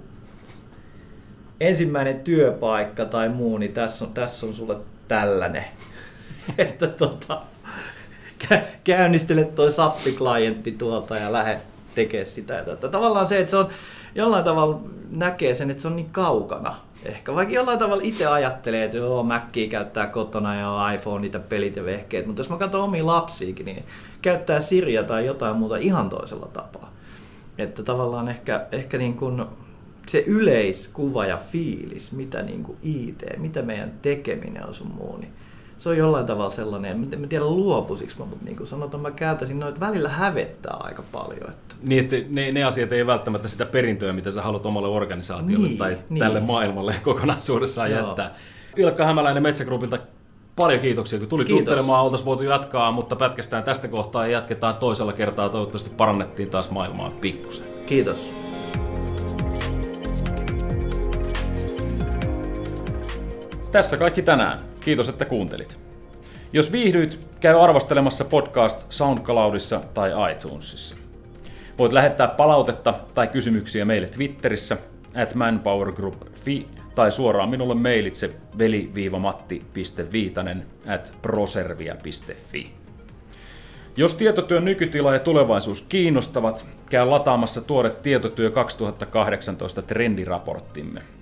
ensimmäinen 1.61 2.21
työpaikka 2.21 3.05
tai 3.05 3.29
muu, 3.29 3.59
niin 3.59 3.73
tässä 3.73 4.05
on, 4.05 4.15
tässä 4.15 4.47
on 4.47 4.55
sulle 4.55 4.77
tällainen. 5.09 5.65
että 6.59 6.87
tota, 6.87 7.43
käynnistele 8.85 9.45
toi 9.45 9.73
sappi-klientti 9.73 10.73
tuolta 10.73 11.17
ja 11.17 11.33
lähde 11.33 11.61
tekemään 11.95 12.27
sitä. 12.27 12.63
Tätä. 12.63 12.89
Tavallaan 12.89 13.27
se, 13.27 13.39
että 13.39 13.51
se 13.51 13.57
on 13.57 13.69
jollain 14.15 14.45
tavalla 14.45 14.81
näkee 15.11 15.55
sen, 15.55 15.71
että 15.71 15.83
se 15.83 15.89
on 15.89 15.97
niin 15.97 16.11
kaukana 16.13 16.77
ehkä. 17.05 17.35
Vaikka 17.35 17.55
jollain 17.55 17.79
tavalla 17.79 18.03
itse 18.05 18.27
ajattelee, 18.27 18.85
että 18.85 18.97
joo, 18.97 19.23
Mackiä 19.23 19.69
käyttää 19.69 20.07
kotona 20.07 20.55
ja 20.55 20.93
iPhone, 20.93 21.21
niitä 21.21 21.39
pelit 21.39 21.77
ja 21.77 21.85
vehkeet, 21.85 22.27
mutta 22.27 22.41
jos 22.41 22.51
mä 22.51 22.57
katson 22.57 22.81
omia 22.81 23.07
lapsiakin, 23.07 23.67
niin 23.67 23.85
käyttää 24.23 24.61
Siriä 24.61 25.03
tai 25.03 25.27
jotain 25.27 25.57
muuta 25.57 25.77
ihan 25.77 26.09
toisella 26.09 26.49
tapaa. 26.53 26.93
Että 27.59 27.83
tavallaan 27.83 28.29
ehkä, 28.29 28.67
ehkä 28.73 28.99
niin 28.99 29.17
kuin 29.17 29.45
se 30.09 30.25
yleiskuva 30.27 31.27
ja 31.27 31.37
fiilis, 31.37 32.13
mitä 32.13 32.43
niin 32.43 32.63
kuin 32.63 32.79
IT, 32.83 33.25
mitä 33.37 33.63
meidän 33.63 33.93
tekeminen 34.03 34.67
on 34.67 34.75
sun 34.75 34.95
muu, 34.95 35.17
niin 35.17 35.33
se 35.85 35.91
on 35.91 35.97
jollain 35.97 36.27
tavalla 36.27 36.51
sellainen, 36.51 37.09
en 37.13 37.29
tiedä 37.29 37.45
luopuisiksi 37.45 38.19
mä, 38.19 38.25
mutta 38.25 38.45
niin 38.45 38.57
kuin 38.57 38.67
sanotaan, 38.67 39.03
mä 39.03 39.11
kääntäisin 39.11 39.61
noita 39.61 39.81
välillä 39.81 40.09
hävettää 40.09 40.77
aika 40.81 41.03
paljon. 41.13 41.51
Että. 41.51 41.75
Niin, 41.83 42.05
että 42.05 42.17
ne, 42.29 42.53
ne 42.53 42.65
asiat 42.65 42.93
ei 42.93 43.07
välttämättä 43.07 43.49
sitä 43.49 43.67
perintöä, 43.67 44.13
mitä 44.13 44.31
sä 44.31 44.43
haluat 44.43 44.67
omalle 44.67 44.89
organisaatiolle 44.89 45.69
niin, 45.69 45.79
tai 45.79 45.99
niin. 46.09 46.19
tälle 46.19 46.41
maailmalle 46.41 46.95
kokonaisuudessaan 47.05 47.91
Joo. 47.91 48.07
jättää. 48.07 48.35
Ilkka 48.77 49.05
Hämäläinen 49.05 49.43
Metsägrupilta, 49.43 49.99
paljon 50.57 50.81
kiitoksia, 50.81 51.19
kun 51.19 51.29
tulit 51.29 51.49
juttelemaan, 51.49 52.05
oltaisiin 52.05 52.27
voitu 52.27 52.43
jatkaa, 52.43 52.93
mutta 52.93 53.17
pätkästään 53.17 53.65
tästä 53.65 53.89
kohtaa 53.89 54.27
ja 54.27 54.33
jatketaan 54.33 54.75
toisella 54.75 55.13
kertaa. 55.13 55.49
Toivottavasti 55.49 55.91
parannettiin 55.91 56.51
taas 56.51 56.71
maailmaa 56.71 57.11
pikkusen. 57.11 57.67
Kiitos. 57.87 58.33
Tässä 63.73 63.97
kaikki 63.97 64.23
tänään. 64.23 64.74
Kiitos, 64.85 65.09
että 65.09 65.25
kuuntelit. 65.25 65.79
Jos 66.53 66.73
viihdyit, 66.73 67.21
käy 67.41 67.65
arvostelemassa 67.65 68.25
podcast 68.25 68.93
SoundCloudissa 68.93 69.81
tai 69.95 70.11
iTunesissa. 70.33 70.97
Voit 71.79 71.93
lähettää 71.93 72.29
palautetta 72.29 72.95
tai 73.15 73.29
kysymyksiä 73.29 73.85
meille 73.85 74.09
Twitterissä 74.09 74.77
at 75.23 75.35
manpowergroup.fi 75.35 76.67
tai 76.95 77.13
suoraan 77.13 77.49
minulle 77.49 77.75
mailitse 77.75 78.31
veli-matti.viitanen 78.59 80.67
at 80.87 81.13
proservia.fi. 81.23 82.73
Jos 83.97 84.15
tietotyön 84.15 84.65
nykytila 84.65 85.13
ja 85.13 85.21
tulevaisuus 85.21 85.83
kiinnostavat, 85.83 86.67
käy 86.91 87.07
lataamassa 87.07 87.61
tuore 87.61 87.91
Tietotyö 87.91 88.51
2018 88.51 89.83
trendiraporttimme– 89.83 91.03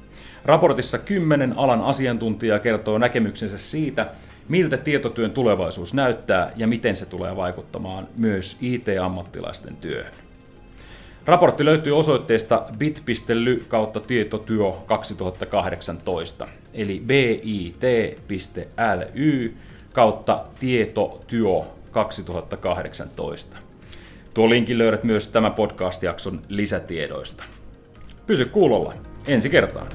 Raportissa 0.45 0.99
kymmenen 0.99 1.59
alan 1.59 1.83
asiantuntijaa 1.83 2.59
kertoo 2.59 2.99
näkemyksensä 2.99 3.59
siitä, 3.59 4.07
miltä 4.49 4.77
tietotyön 4.77 5.31
tulevaisuus 5.31 5.95
näyttää 5.95 6.53
ja 6.57 6.67
miten 6.67 6.97
se 6.97 7.07
tulee 7.07 7.37
vaikuttamaan 7.37 8.09
myös 8.17 8.57
IT-ammattilaisten 8.61 9.77
työhön. 9.77 10.13
Raportti 11.27 11.65
löytyy 11.65 11.99
osoitteesta 11.99 12.65
bit.ly 12.79 13.65
kautta 13.69 14.01
tietotyö 14.01 14.73
2018, 14.87 16.49
eli 16.75 17.03
bit.ly 17.07 18.35
kautta 19.93 20.45
tietotyö 20.61 21.61
2018. 21.91 23.57
Tuo 24.35 24.51
linkin 24.51 24.79
löydät 24.79 25.05
myös 25.05 25.29
tämän 25.29 25.53
podcast-jakson 25.53 26.41
lisätiedoista. 26.49 27.45
Pysy 28.27 28.45
kuulolla. 28.45 28.95
Ensi 29.27 29.51
kertaan. 29.51 29.87